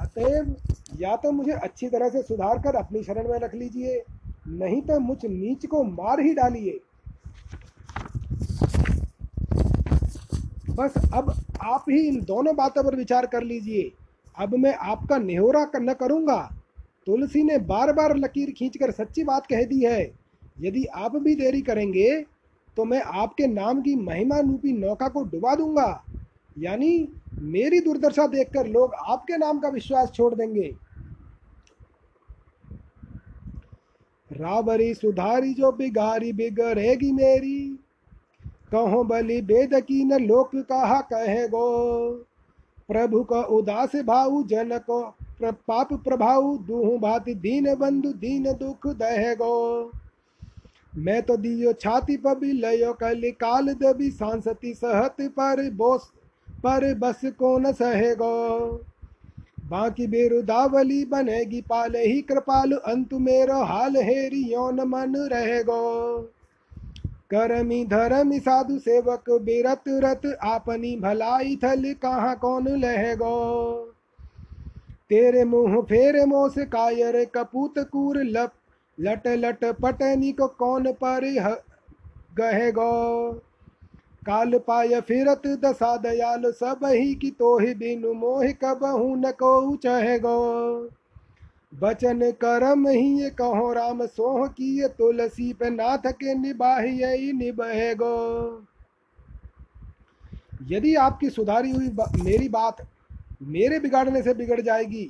अतएव 0.00 0.54
या 0.96 1.14
तो 1.16 1.30
मुझे 1.32 1.52
अच्छी 1.52 1.88
तरह 1.88 2.08
से 2.08 2.22
सुधार 2.22 2.58
कर 2.58 2.76
अपनी 2.76 3.02
शरण 3.02 3.28
में 3.28 3.38
रख 3.38 3.54
लीजिए, 3.54 4.02
नहीं 4.48 4.80
तो 4.82 4.98
मुझ 5.00 5.18
नीच 5.24 5.66
को 5.66 5.82
मार 5.84 6.20
ही 6.20 6.34
डालिए। 6.34 6.80
बस 10.70 10.94
अब 11.14 11.32
आप 11.62 11.84
ही 11.90 12.00
इन 12.00 12.20
दोनों 12.24 12.54
बातों 12.56 12.82
पर 12.84 12.96
विचार 12.96 13.26
कर 13.26 13.42
लीजिए। 13.42 13.92
अब 14.36 14.54
मैं 14.56 14.74
आपका 14.74 15.18
नेहोरा 15.18 15.66
न 15.76 15.92
करूँगा। 15.94 16.38
तुलसी 17.06 17.42
ने 17.42 17.58
बार 17.64 17.92
बार 17.92 18.16
लकीर 18.16 18.50
खींचकर 18.50 18.90
सच्ची 18.92 19.24
बात 19.24 19.46
कह 19.46 19.64
दी 19.64 19.80
है। 19.80 20.00
यदि 20.60 20.84
आप 20.86 21.16
भी 21.16 21.34
देरी 21.34 21.60
करेंगे 21.62 22.20
तो 22.76 22.84
मैं 22.84 23.00
आपके 23.02 23.46
नाम 23.46 23.80
की 23.82 23.94
महिमा 23.96 24.38
रूपी 24.40 24.72
नौका 24.72 25.08
को 25.08 25.22
डुबा 25.24 25.54
दूँगा। 25.54 26.04
यानी 26.58 27.08
मेरी 27.34 27.80
दुर्दशा 27.80 28.26
देखकर 28.26 28.66
लोग 28.66 28.94
आपके 28.94 29.36
नाम 29.36 29.58
का 29.58 29.68
विश्वास 29.68 30.10
छोड़ 30.12 30.34
देंगे। 30.34 30.70
रावरी 34.34 34.92
सुधारी 34.94 35.52
जो 35.54 35.70
बिगारी 35.72 36.32
बिगड़ेगी 36.32 37.10
मेरी। 37.12 37.78
कहो 38.72 39.02
बलि 39.04 39.40
बेद 39.42 39.74
की 39.80 40.04
न 40.04 40.18
लोक 40.20 40.50
कहा 40.56 41.00
कहे 41.02 41.46
गो 41.48 41.66
प्रभु 42.88 43.22
को 43.24 43.42
उदास 43.56 43.94
भाऊ, 43.96 44.42
जन 44.42 44.78
को 44.80 45.02
पाप 45.42 45.92
प्रभाव 46.04 46.56
दूह 46.58 46.98
भाति 46.98 47.34
दीन 47.34 47.74
बंधु, 47.74 48.12
दीन 48.12 48.52
दुख 48.52 48.86
दहे 48.86 49.34
गो 49.36 49.90
मैं 50.92 51.22
तो 51.22 51.36
दियो 51.36 51.72
छाती 51.72 52.16
पबी 52.16 52.52
लयो, 52.52 52.92
कल 52.92 53.30
काल 53.40 53.72
दबी 53.74 54.10
सांसती 54.10 54.74
सहत 54.74 55.16
पर 55.20 55.70
बोस 55.70 56.10
पर 56.64 56.94
बस 56.94 57.20
कौन 57.38 57.72
सहेगो। 57.72 58.84
बाकी 59.64 60.06
बेरुदावली 60.06 61.04
बनेगी 61.04 61.60
पाले 61.60 62.04
ही 62.04 62.20
कृपाल, 62.22 62.72
अंत 62.72 63.14
मेरो 63.14 63.62
हाल 63.64 63.96
हेरी 63.96 64.42
यौन 64.52 64.80
मन 64.80 65.14
रहेगो। 65.32 66.18
करमी 67.30 67.84
धर्मी 67.84 68.38
साधु 68.38 68.78
सेवक, 68.78 69.30
बिरत 69.42 69.84
रत 69.88 70.26
आपनी 70.44 70.96
भलाई 70.96 71.56
थल 71.56 71.92
कहाँ 72.02 72.34
कौन 72.36 72.68
लहेगो 72.76 73.36
तेरे 75.08 75.44
मुँह 75.44 75.80
फेरे 75.82 76.24
मोस 76.24 76.54
कायर, 76.58 77.24
कपूत 77.24 77.78
कूर 77.92 78.22
लप 78.24 78.52
लट 78.98 79.26
लट 79.26 79.64
पटनी 79.80 80.32
को 80.32 80.46
कौन 80.58 80.92
पर 80.92 81.24
गहेगो? 82.36 82.92
काल 84.26 84.58
पाय 84.58 85.00
फिरत 85.00 85.46
दशा 85.64 85.96
दयाल 85.96 86.50
सब 86.52 86.84
ही 86.84 87.14
की 87.14 87.30
तो 87.30 87.58
ही 87.58 87.74
बिनु 87.74 88.12
मोह 88.14 88.50
कबहू 88.62 89.14
न 89.14 89.30
को 89.32 89.76
चह 89.76 90.16
गो। 90.18 90.90
बचन 91.80 92.30
करम 92.30 92.86
ही 92.88 93.22
ये 93.22 93.30
कहो 93.30 93.72
राम 93.72 94.04
सोह 94.06 94.46
की 94.48 94.68
ये 94.80 94.88
तुलसी 94.88 95.52
पे 95.52 95.70
नाथ 95.70 96.10
के 96.12 96.34
निबाह 96.34 96.80
निबह 97.34 97.92
गो। 97.94 98.66
यदि 100.70 100.94
आपकी 100.96 101.30
सुधारी 101.30 101.70
हुई 101.70 101.88
बा, 101.88 102.06
मेरी 102.16 102.48
बात 102.48 102.86
मेरे 103.42 103.78
बिगाड़ने 103.80 104.22
से 104.22 104.34
बिगड़ 104.34 104.60
जाएगी 104.60 105.04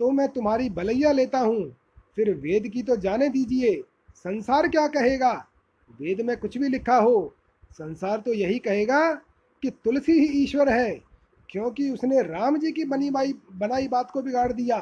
तो 0.00 0.10
मैं 0.10 0.28
तुम्हारी 0.28 0.68
भलैया 0.70 1.12
लेता 1.12 1.38
हूँ। 1.38 1.70
फिर 2.16 2.34
वेद 2.34 2.68
की 2.68 2.82
तो 2.82 2.96
जाने 2.96 3.28
दीजिए 3.28 3.80
संसार 4.16 4.68
क्या 4.68 4.86
कहेगा? 4.88 5.32
वेद 6.00 6.20
में 6.20 6.36
कुछ 6.36 6.58
भी 6.58 6.68
लिखा 6.68 6.96
हो 6.96 7.34
संसार 7.78 8.20
तो 8.20 8.32
यही 8.32 8.58
कहेगा 8.58 9.00
कि 9.62 9.70
तुलसी 9.84 10.12
ही 10.12 10.42
ईश्वर 10.42 10.68
है, 10.68 10.90
क्योंकि 11.48 11.88
उसने 11.90 12.22
राम 12.22 12.56
जी 12.58 12.70
की 12.72 12.84
बनी 12.84 13.10
बाई, 13.10 13.32
बनाई 13.52 13.88
बात 13.88 14.10
को 14.10 14.22
बिगाड़ 14.22 14.52
दिया। 14.52 14.78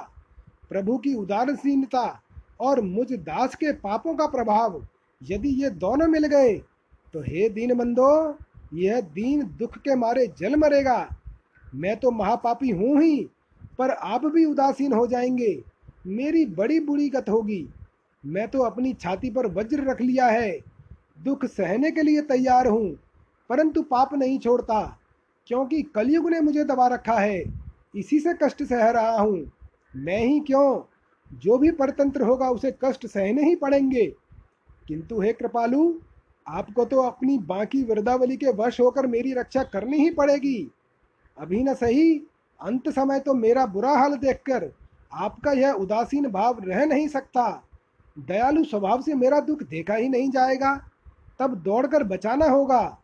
प्रभु 0.70 0.96
की 0.98 1.14
उदारसीनता 1.14 2.06
और 2.60 2.80
मुझ 2.80 3.12
दास 3.12 3.54
के 3.54 3.72
पापों 3.72 4.14
का 4.14 4.26
प्रभाव 4.26 4.86
यदि 5.20 5.48
ये 5.62 5.70
दोनों 5.70 6.06
मिल 6.08 6.26
गए 6.26 6.54
तो 7.14 7.20
हे 7.20 7.48
दीन 7.48 7.74
बंदो 7.74 8.38
यह 8.74 9.00
दीन 9.14 9.42
दुख 9.58 9.76
के 9.78 9.94
मारे 9.94 10.26
जल 10.38 10.56
मरेगा। 10.56 11.08
मैं 11.74 11.96
तो 11.96 12.10
महापापी 12.10 12.70
हूँ 12.70 13.00
ही, 13.02 13.16
पर 13.78 13.90
आप 13.90 14.24
भी 14.26 14.44
उदासीन 14.44 14.92
हो 14.92 15.06
जाएँगे। 15.06 15.62
मेरी 16.06 16.44
बड़ी 16.46 16.78
बुरी 16.80 17.08
गत 17.08 17.28
होगी। 17.28 17.66
मैं 18.24 18.46
तो 18.48 18.62
अपनी 18.62 18.92
छाती 18.94 19.30
पर 19.30 19.46
वज्र 19.52 19.84
रख 19.84 20.00
लिया 20.00 20.26
है। 20.26 20.58
दुख 21.16 21.44
सहने 21.44 21.90
के 21.90 22.02
लिए 22.02 22.20
तैयार 22.22 22.66
हूँ, 22.66 22.94
परंतु 23.50 23.82
पाप 23.82 24.14
नहीं 24.14 24.38
छोड़ता, 24.38 24.80
क्योंकि 25.46 25.82
कलयुग 25.94 26.28
ने 26.30 26.40
मुझे 26.40 26.64
दबा 26.64 26.86
रखा 26.86 27.18
है, 27.18 27.42
इसी 27.96 28.18
से 28.20 28.34
कष्ट 28.34 28.62
सह 28.62 28.88
रहा 28.90 29.20
हूँ। 29.20 29.52
मैं 29.96 30.18
ही 30.18 30.40
क्यों? 30.40 30.82
जो 31.30 31.58
भी 31.58 31.70
परतंत्र 31.70 32.22
होगा 32.22 32.48
उसे 32.50 32.74
कष्ट 32.84 33.06
सहने 33.06 33.44
ही 33.44 33.54
पड़ेंगे। 33.56 34.06
किंतु 34.88 35.20
हे 35.20 35.32
कृपालु, 35.32 35.92
आपको 36.46 36.84
तो 36.84 37.02
अपनी 37.02 37.38
बाकी 37.38 37.82
वृद्धावली 37.82 38.36
के 38.36 38.52
वश 38.52 38.80
होकर 38.80 39.06
मेरी 39.06 39.32
रक्षा 39.32 39.62
करनी 39.62 39.98
ही 39.98 40.10
पड़ेगी। 40.10 40.70
अभी 41.38 41.62
न 41.62 41.74
सही, 41.74 42.18
अंत 42.60 42.88
समय 42.88 43.20
तो 43.20 43.34
मेरा 43.34 43.66
बुरा 43.66 43.92
हाल 43.92 44.16
देखकर 44.16 44.70
आपका 45.12 45.52
यह 45.52 45.72
उदासीन 45.72 46.28
भाव 46.28 46.58
रह 46.64 46.84
नहीं 46.84 47.08
सकता। 47.08 47.62
दयालु 48.16 48.64
स्वभाव 48.64 49.02
से 49.02 49.14
मेरा 49.14 49.40
दुख 49.40 49.62
देखा 49.62 49.94
ही 49.94 50.08
नहीं 50.08 50.30
जाएगा। 50.30 50.74
तब 51.38 51.54
दौड़कर 51.54 52.02
बचाना 52.02 52.46
होगा। 52.46 52.98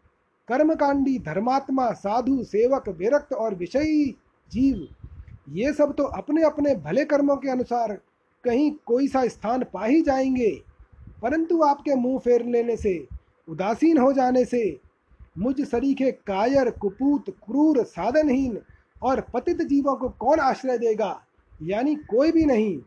कर्मकांडी, 0.48 1.18
धर्मात्मा, 1.18 1.92
साधु, 1.92 2.44
सेवक, 2.44 2.88
विरक्त 2.88 3.32
और 3.32 3.54
विषयी 3.54 4.16
जीव, 4.52 4.88
ये 5.48 5.72
सब 5.72 5.94
तो 5.94 6.04
अपने 6.04 6.42
अपने 6.42 6.74
भले 6.74 7.04
कर्मों 7.04 7.36
के 7.36 7.50
अनुसार 7.50 7.98
कहीं 8.44 8.72
कोई 8.86 9.08
सा 9.08 9.26
स्थान 9.26 9.64
पा 9.64 9.84
ही 9.84 10.02
जाएँगे। 10.02 10.62
परंतु 11.22 11.62
आपके 11.62 11.94
मुँह 11.94 12.18
फेर 12.18 12.46
लेने 12.46 12.76
से, 12.76 13.06
उदासीन 13.48 13.98
हो 13.98 14.12
जाने 14.12 14.44
से, 14.44 14.80
मुझ 15.38 15.60
सरीखे 15.60 16.12
कायर, 16.12 16.70
कुपूत, 16.70 17.30
क्रूर, 17.30 17.84
साधनहीन 17.84 18.60
और 19.02 19.20
पतित 19.20 19.62
जीवों 19.62 19.96
को 19.96 20.08
कौन 20.08 20.40
आश्रय 20.40 20.78
देगा? 20.78 21.22
यानी 21.62 21.94
कोई 21.94 22.32
भी 22.32 22.44
नहीं। 22.44 22.78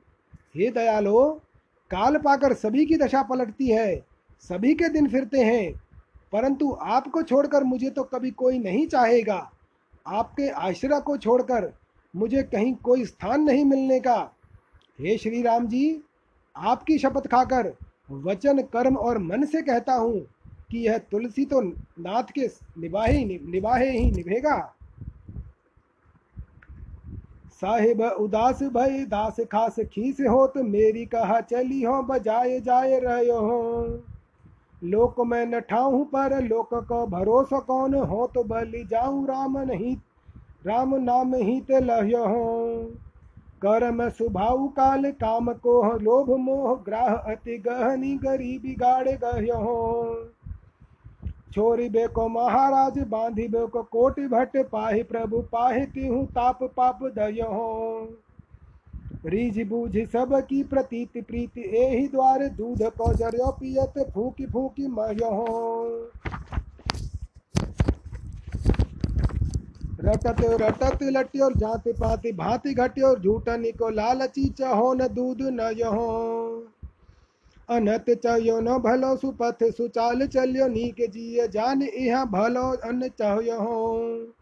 हे 0.55 0.71
दयालो, 0.71 1.41
काल 1.91 2.17
पाकर 2.17 2.53
सभी 2.53 2.85
की 2.85 2.97
दशा 2.97 3.23
पलटती 3.23 3.67
है। 3.67 4.12
सभी 4.49 4.73
के 4.75 4.89
दिन 4.89 5.07
फिरते 5.09 5.43
हैं, 5.43 5.73
परंतु 6.33 6.71
आपको 6.83 7.21
छोड़कर 7.23 7.63
मुझे 7.63 7.89
तो 7.89 8.03
कभी 8.03 8.31
कोई 8.33 8.59
नहीं 8.59 8.85
चाहेगा। 8.87 9.49
आपके 10.05 10.49
आश्रय 10.49 10.99
को 10.99 11.17
छोड़कर 11.17 11.71
मुझे 12.13 12.43
कहीं 12.43 12.73
कोई 12.75 13.05
स्थान 13.05 13.41
नहीं 13.41 13.63
मिलने 13.65 13.99
का। 13.99 14.19
हे 14.99 15.17
श्री 15.17 15.41
राम 15.41 15.67
जी, 15.67 16.01
आपकी 16.55 16.97
शपथ 16.97 17.27
खाकर 17.27 17.73
वचन, 18.11 18.61
कर्म 18.63 18.95
और 18.97 19.17
मन 19.19 19.45
से 19.45 19.61
कहता 19.61 19.93
हूँ 19.93 20.19
कि 20.71 20.79
यह 20.79 20.97
तुलसी 21.11 21.45
तो 21.45 21.61
नाथ 21.61 22.31
के 22.31 22.47
निभाहे 22.79 23.23
निभाहे 23.25 23.89
ही 23.89 24.11
निभेगा। 24.11 24.57
साहिब, 27.53 28.01
उदास 28.01 28.63
भय 28.63 29.03
दास 29.05 29.39
खास 29.51 29.75
खीस 29.93 30.17
हो 30.21 30.45
तो 30.47 30.63
मेरी 30.63 31.05
कहा 31.05 31.39
चली 31.41 31.81
हो, 31.83 32.01
बजाए 32.03 32.59
जाए 32.61 32.99
रहो 32.99 33.39
हो। 33.41 34.03
लोक 34.83 35.19
में 35.19 35.45
न 35.45 35.59
ठाऊँ 35.59 36.03
पर, 36.05 36.41
लोक 36.41 36.73
को 36.73 37.05
भरोसा 37.07 37.59
कौन 37.59 37.93
हो? 37.93 38.27
तो 38.27 38.43
बलि 38.43 38.83
जाऊँ 38.83 39.25
राम 39.27 39.57
नहीं, 39.59 39.95
राम 40.65 40.95
नाम 40.95 41.33
ही 41.35 41.59
ते 41.61 41.79
लह्यो 41.79 42.25
हो। 42.25 42.91
कर्म 43.61 44.09
सुभाव 44.09 44.67
काल, 44.67 45.11
काम 45.11 45.51
को 45.53 45.81
लोभ 45.97 46.29
मोह, 46.39 46.75
ग्राह 46.75 47.13
अति 47.15 47.57
गहनी 47.57 48.15
गरीबी 48.15 48.75
गाड़े 48.75 49.13
गह्यो 49.13 50.29
छोरी 51.53 51.89
बेको 51.89 52.27
महाराज, 52.27 52.99
बांधी 52.99 53.47
बेको 53.47 53.83
कोटि 53.83 54.27
भट्ट, 54.27 54.57
पाहि 54.57 55.03
प्रभु 55.03 55.41
पाहि 55.51 55.85
तिहु 55.85 56.23
ताप 56.25 56.63
पाप 56.63 57.03
दयो 57.03 57.49
रीझ 59.25 59.67
बूझ 59.67 59.91
सब 59.91 60.33
की 60.49 60.63
प्रतीत 60.63 61.25
प्रीति, 61.27 61.61
एहि 61.61 62.07
द्वार 62.07 62.47
दूध 62.47 62.83
कौजर्यो 62.97 63.51
पियत, 63.51 64.11
फूकी 64.13 64.45
फूकी 64.45 64.87
मयो 64.87 66.11
रटत 70.01 70.41
रटत 70.61 71.03
लट्योर 71.03 71.53
जाति 71.53 71.91
पाति, 71.93 72.31
भांति 72.31 72.73
घट्योर 72.73 73.19
झूठन 73.19 73.63
को 73.79 73.89
लालची 73.89 74.47
चहो 74.49 74.93
न 74.93 75.07
दूध 75.07 75.41
न 75.41 75.71
यहो 75.77 76.67
अनत 77.69 78.09
चयो 78.09 78.59
न 78.59 78.77
भलो, 78.77 79.15
सुपथ 79.15 79.63
सुचाल 79.71 80.25
चलियो, 80.27 80.67
नीक 80.67 80.95
जिय 81.11 81.47
जान, 81.47 81.81
इहा 81.81 82.25
भलो 82.25 82.69
अन 82.83 83.07
चहो 83.21 84.33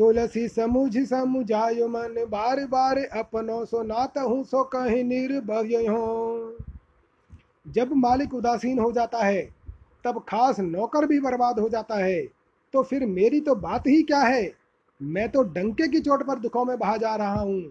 तुलसी 0.00 0.46
समुझ 0.48 0.98
समुझायो 0.98 1.86
मन, 1.88 2.14
बार 2.28 2.64
बार 2.66 2.98
अपनो 2.98 3.64
सो 3.64 3.82
नात 3.82 4.16
हूँ 4.18 4.44
सो 4.44 4.62
कहीं 4.64 5.02
निर्भय 5.04 5.86
हो। 5.86 6.56
जब 7.66 7.92
मालिक 7.94 8.34
उदासीन 8.34 8.78
हो 8.78 8.90
जाता 8.92 9.24
है, 9.24 9.42
तब 10.04 10.22
खास 10.28 10.60
नौकर 10.60 11.06
भी 11.06 11.18
बर्बाद 11.20 11.58
हो 11.58 11.68
जाता 11.68 11.96
है 11.96 12.20
तो 12.74 12.82
फिर 12.82 13.04
मेरी 13.06 13.40
तो 13.40 13.54
बात 13.56 13.86
ही 13.86 14.02
क्या 14.02 14.20
है? 14.20 14.50
मैं 15.00 15.28
तो 15.28 15.42
डंके 15.42 15.88
की 15.88 16.00
चोट 16.00 16.22
पर 16.26 16.38
दुखों 16.38 16.64
में 16.64 16.78
बहा 16.78 16.96
जा 16.96 17.14
रहा 17.16 17.40
हूँ। 17.40 17.62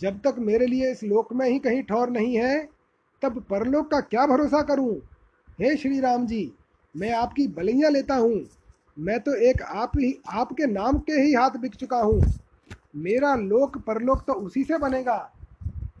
जब 0.00 0.20
तक 0.20 0.38
मेरे 0.38 0.66
लिए 0.66 0.90
इस 0.92 1.02
लोक 1.04 1.32
में 1.32 1.48
ही 1.48 1.58
कहीं 1.58 1.82
ठौर 1.82 2.10
नहीं 2.10 2.36
है, 2.36 2.68
तब 3.22 3.42
परलोक 3.50 3.90
का 3.90 4.00
क्या 4.00 4.26
भरोसा 4.26 4.62
करूँ? 4.62 4.94
हे 5.60 5.76
श्री 5.76 6.00
राम 6.00 6.26
जी, 6.26 6.52
मैं 6.94 7.12
आपकी 7.12 7.46
बलियाँ 7.48 7.90
लेता 7.90 8.16
हूँ। 8.16 8.40
मैं 8.98 9.18
तो 9.20 9.34
एक 9.40 9.62
आप 9.62 9.92
ही, 9.96 10.14
आपके 10.28 10.66
नाम 10.66 10.98
के 10.98 11.12
ही 11.12 11.32
हाथ 11.34 11.56
बिक 11.58 11.74
चुका 11.74 11.98
हूँ। 11.98 12.20
मेरा 12.96 13.34
लोक 13.34 13.76
परलोक 13.78 14.22
तो 14.26 14.32
उसी 14.34 14.62
से 14.64 14.78
बनेगा। 14.78 15.16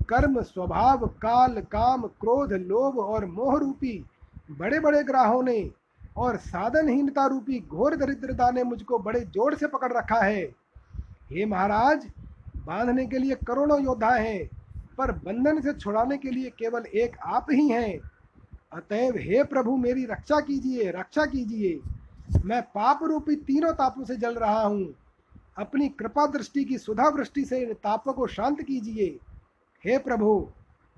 कर्म, 0.08 0.40
स्वभाव, 0.42 1.06
काल, 1.22 1.60
काम, 1.72 2.02
क्रोध, 2.20 2.52
लोभ 2.52 2.98
और 2.98 3.26
मोह 3.26 3.58
रूपी 3.58 4.04
बड़े 4.50 4.80
बड़े 4.80 5.02
ग्राहों 5.04 5.42
ने 5.42 5.70
और 6.16 6.36
साधनहीनता 6.36 7.26
रूपी 7.26 7.58
घोर 7.60 7.96
दरिद्रता 7.96 8.50
ने 8.50 8.62
मुझको 8.64 8.98
बड़े 8.98 9.20
ज़ोर 9.20 9.54
से 9.54 9.66
पकड़ 9.66 9.92
रखा 9.92 10.20
है। 10.20 10.42
हे 11.32 11.44
महाराज, 11.46 12.06
बांधने 12.58 13.06
के 13.06 13.18
लिए 13.18 13.34
करोड़ों 13.46 13.82
योद्धा 13.84 14.10
हैं, 14.10 14.48
पर 14.98 15.12
बंधन 15.18 15.60
से 15.60 15.72
छुड़ाने 15.72 16.16
के 16.18 16.30
लिए 16.30 16.50
केवल 16.58 16.86
एक 16.94 17.16
आप 17.26 17.46
ही 17.50 17.68
हैं। 17.68 17.98
अतएव 18.72 19.16
हे 19.18 19.42
प्रभु 19.44 19.76
मेरी 19.76 20.04
रक्षा 20.04 20.40
कीजिए 20.40 20.90
रक्षा 20.90 21.24
कीजिए। 21.26 21.78
मैं 22.44 22.62
पाप 22.62 23.00
रूपी 23.02 23.36
तीनों 23.36 23.72
तापों 23.72 24.04
से 24.04 24.16
जल 24.16 24.34
रहा 24.34 24.62
हूँ। 24.62 24.94
अपनी 25.58 25.88
कृपा 25.88 26.26
दृष्टि 26.26 26.64
की 26.64 26.78
सुधा 26.78 27.08
वृष्टि 27.08 27.44
से 27.44 27.58
इन 27.58 27.72
तापों 27.72 28.12
को 28.12 28.26
शांत 28.26 28.62
कीजिए। 28.62 29.18
हे 29.84 29.98
प्रभु, 29.98 30.48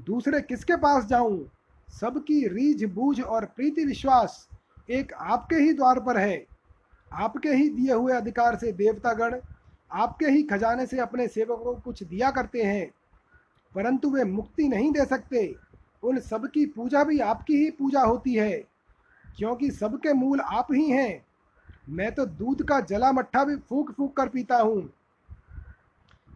दूसरे 0.00 0.40
किसके 0.40 0.76
पास 0.76 1.04
जाऊँ? 1.04 1.50
सबकी 1.88 2.48
रीझ, 2.48 2.84
बूझ 2.84 3.20
और 3.20 3.44
प्रीति 3.44 3.84
विश्वास 3.84 4.48
एक 4.90 5.12
आपके 5.12 5.56
ही 5.56 5.72
द्वार 5.72 6.00
पर 6.00 6.18
है। 6.18 6.46
आपके 7.12 7.48
ही 7.48 7.68
दिए 7.68 7.92
हुए 7.92 8.12
अधिकार 8.12 8.56
से 8.56 8.72
देवतागण 8.72 9.40
आपके 9.92 10.26
ही 10.26 10.42
खजाने 10.42 10.86
से 10.86 10.98
अपने 10.98 11.28
सेवकों 11.28 11.56
को 11.56 11.74
कुछ 11.74 12.02
दिया 12.02 12.30
करते 12.30 12.62
हैं। 12.62 12.90
परंतु 13.74 14.10
वे 14.10 14.24
मुक्ति 14.24 14.68
नहीं 14.68 14.92
दे 14.92 15.04
सकते। 15.04 15.56
उन 16.02 16.20
सबकी 16.20 16.66
पूजा 16.66 17.04
भी 17.04 17.18
आपकी 17.18 17.54
ही 17.54 17.70
पूजा 17.70 18.00
होती 18.00 18.34
है। 18.34 18.69
क्योंकि 19.38 19.70
सबके 19.70 20.12
मूल 20.12 20.40
आप 20.40 20.66
ही 20.72 20.88
हैं। 20.90 21.24
मैं 21.88 22.10
तो 22.14 22.26
दूध 22.26 22.62
का 22.62 22.80
जला 22.82 23.12
मट्ठा 23.12 23.44
भी 23.44 23.56
फूक 23.58 23.92
फूक 23.92 24.16
कर 24.16 24.28
पीता 24.28 24.56
हूँ। 24.56 24.82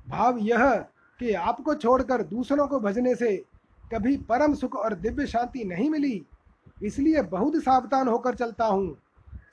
भाव 0.08 0.38
यह 0.38 0.70
कि 1.20 1.32
आपको 1.32 1.74
छोड़कर 1.74 2.22
दूसरों 2.24 2.66
को 2.68 2.80
भजने 2.80 3.14
से 3.14 3.36
कभी 3.84 4.16
परम 4.28 4.54
सुख 4.54 4.76
और 4.76 4.94
दिव्य 4.94 5.26
शांति 5.26 5.64
नहीं 5.64 5.88
मिली, 5.90 6.24
इसलिए 6.82 7.22
बहुत 7.22 7.56
सावधान 7.56 8.08
होकर 8.08 8.34
चलता 8.34 8.66
हूँ। 8.66 8.96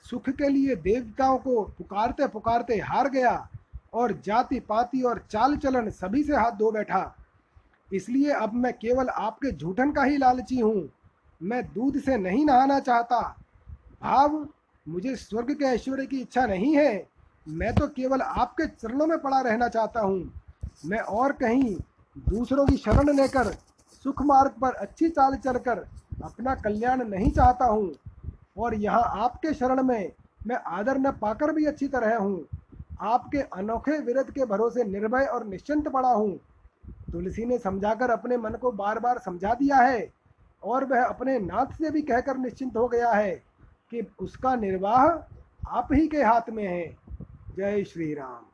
सुख 0.02 0.28
के 0.30 0.48
लिए 0.48 0.76
देवताओं 0.76 1.38
को 1.38 1.62
पुकारते 1.78 2.26
पुकारते 2.28 2.78
हार 2.80 3.08
गया 3.10 3.48
और 3.94 4.12
जाति 4.24 4.60
पाति 4.60 5.02
और 5.02 5.24
चाल 5.30 5.56
चलन 5.56 5.90
सभी 5.90 6.22
से 6.24 6.36
हाथ 6.36 6.52
धो 6.52 6.70
बैठा। 6.72 7.14
इसलिए 7.88 8.30
अब 8.32 8.54
मैं 8.54 8.72
केवल 8.72 9.08
आपके 9.08 9.50
झूठन 9.52 9.92
का 9.92 10.04
ही 10.04 10.16
लालची 10.16 10.58
हूँ। 10.58 10.88
मैं 11.42 11.62
दूध 11.64 11.98
से 11.98 12.16
नहीं 12.16 12.44
नहाना 12.46 12.78
चाहता। 12.80 13.20
भाव, 14.02 14.48
मुझे 14.88 15.16
स्वर्ग 15.16 15.52
के 15.52 15.64
ऐश्वर्य 15.64 16.06
की 16.06 16.20
इच्छा 16.20 16.46
नहीं 16.46 16.76
है। 16.76 17.06
मैं 17.48 17.74
तो 17.74 17.86
केवल 17.86 18.20
आपके 18.20 18.66
चरणों 18.66 19.06
में 19.06 19.18
पड़ा 19.18 19.40
रहना 19.40 19.68
चाहता 19.68 20.00
हूँ। 20.00 20.32
मैं 20.86 20.98
और 20.98 21.32
कहीं 21.32 21.76
दूसरों 22.16 22.66
की 22.66 22.76
शरण 22.76 23.16
लेकर, 23.16 23.52
सुख 24.04 24.22
मार्ग 24.22 24.50
पर 24.50 24.72
अच्छी 24.72 25.08
चाल 25.08 25.36
चलकर 25.36 25.78
अपना 26.24 26.54
कल्याण 26.54 27.08
नहीं 27.08 27.30
चाहता 27.30 27.64
हूँ। 27.64 27.92
और 28.58 28.74
यहाँ 28.74 29.02
आपके 29.24 29.54
शरण 29.54 29.82
में 29.82 30.12
मैं 30.46 30.56
आदर 30.56 30.98
न 30.98 31.10
पाकर 31.10 31.52
भी 31.52 31.64
अच्छी 31.64 31.88
तरह 31.88 32.16
हूँ। 32.16 32.46
आपके 33.00 33.38
अनोखे 33.38 33.98
विरत 33.98 34.30
के 34.30 34.44
भरोसे 34.44 34.84
निर्भय 34.84 35.24
और 35.24 35.46
निश्चिंत 35.46 35.88
पड़ा 35.88 36.12
हूँ। 36.12 36.40
तुलसी 37.12 37.44
ने 37.44 37.58
समझाकर 37.58 38.10
अपने 38.10 38.36
मन 38.36 38.50
को 38.50 38.72
बार 38.72 38.98
बार 38.98 39.18
समझा 39.18 39.54
दिया 39.54 39.76
है। 39.76 40.21
और 40.64 40.84
वह 40.84 41.04
अपने 41.04 41.38
नाथ 41.38 41.66
से 41.66 41.90
भी 41.90 42.02
कहकर 42.02 42.36
निश्चिंत 42.36 42.76
हो 42.76 42.88
गया 42.88 43.10
है 43.10 43.42
कि 43.90 44.06
उसका 44.20 44.54
निर्वाह 44.56 45.06
आप 45.76 45.88
ही 45.92 46.08
के 46.08 46.22
हाथ 46.22 46.50
में 46.50 46.64
है। 46.64 46.96
जय 47.56 47.84
श्री 47.84 48.14
राम। 48.14 48.51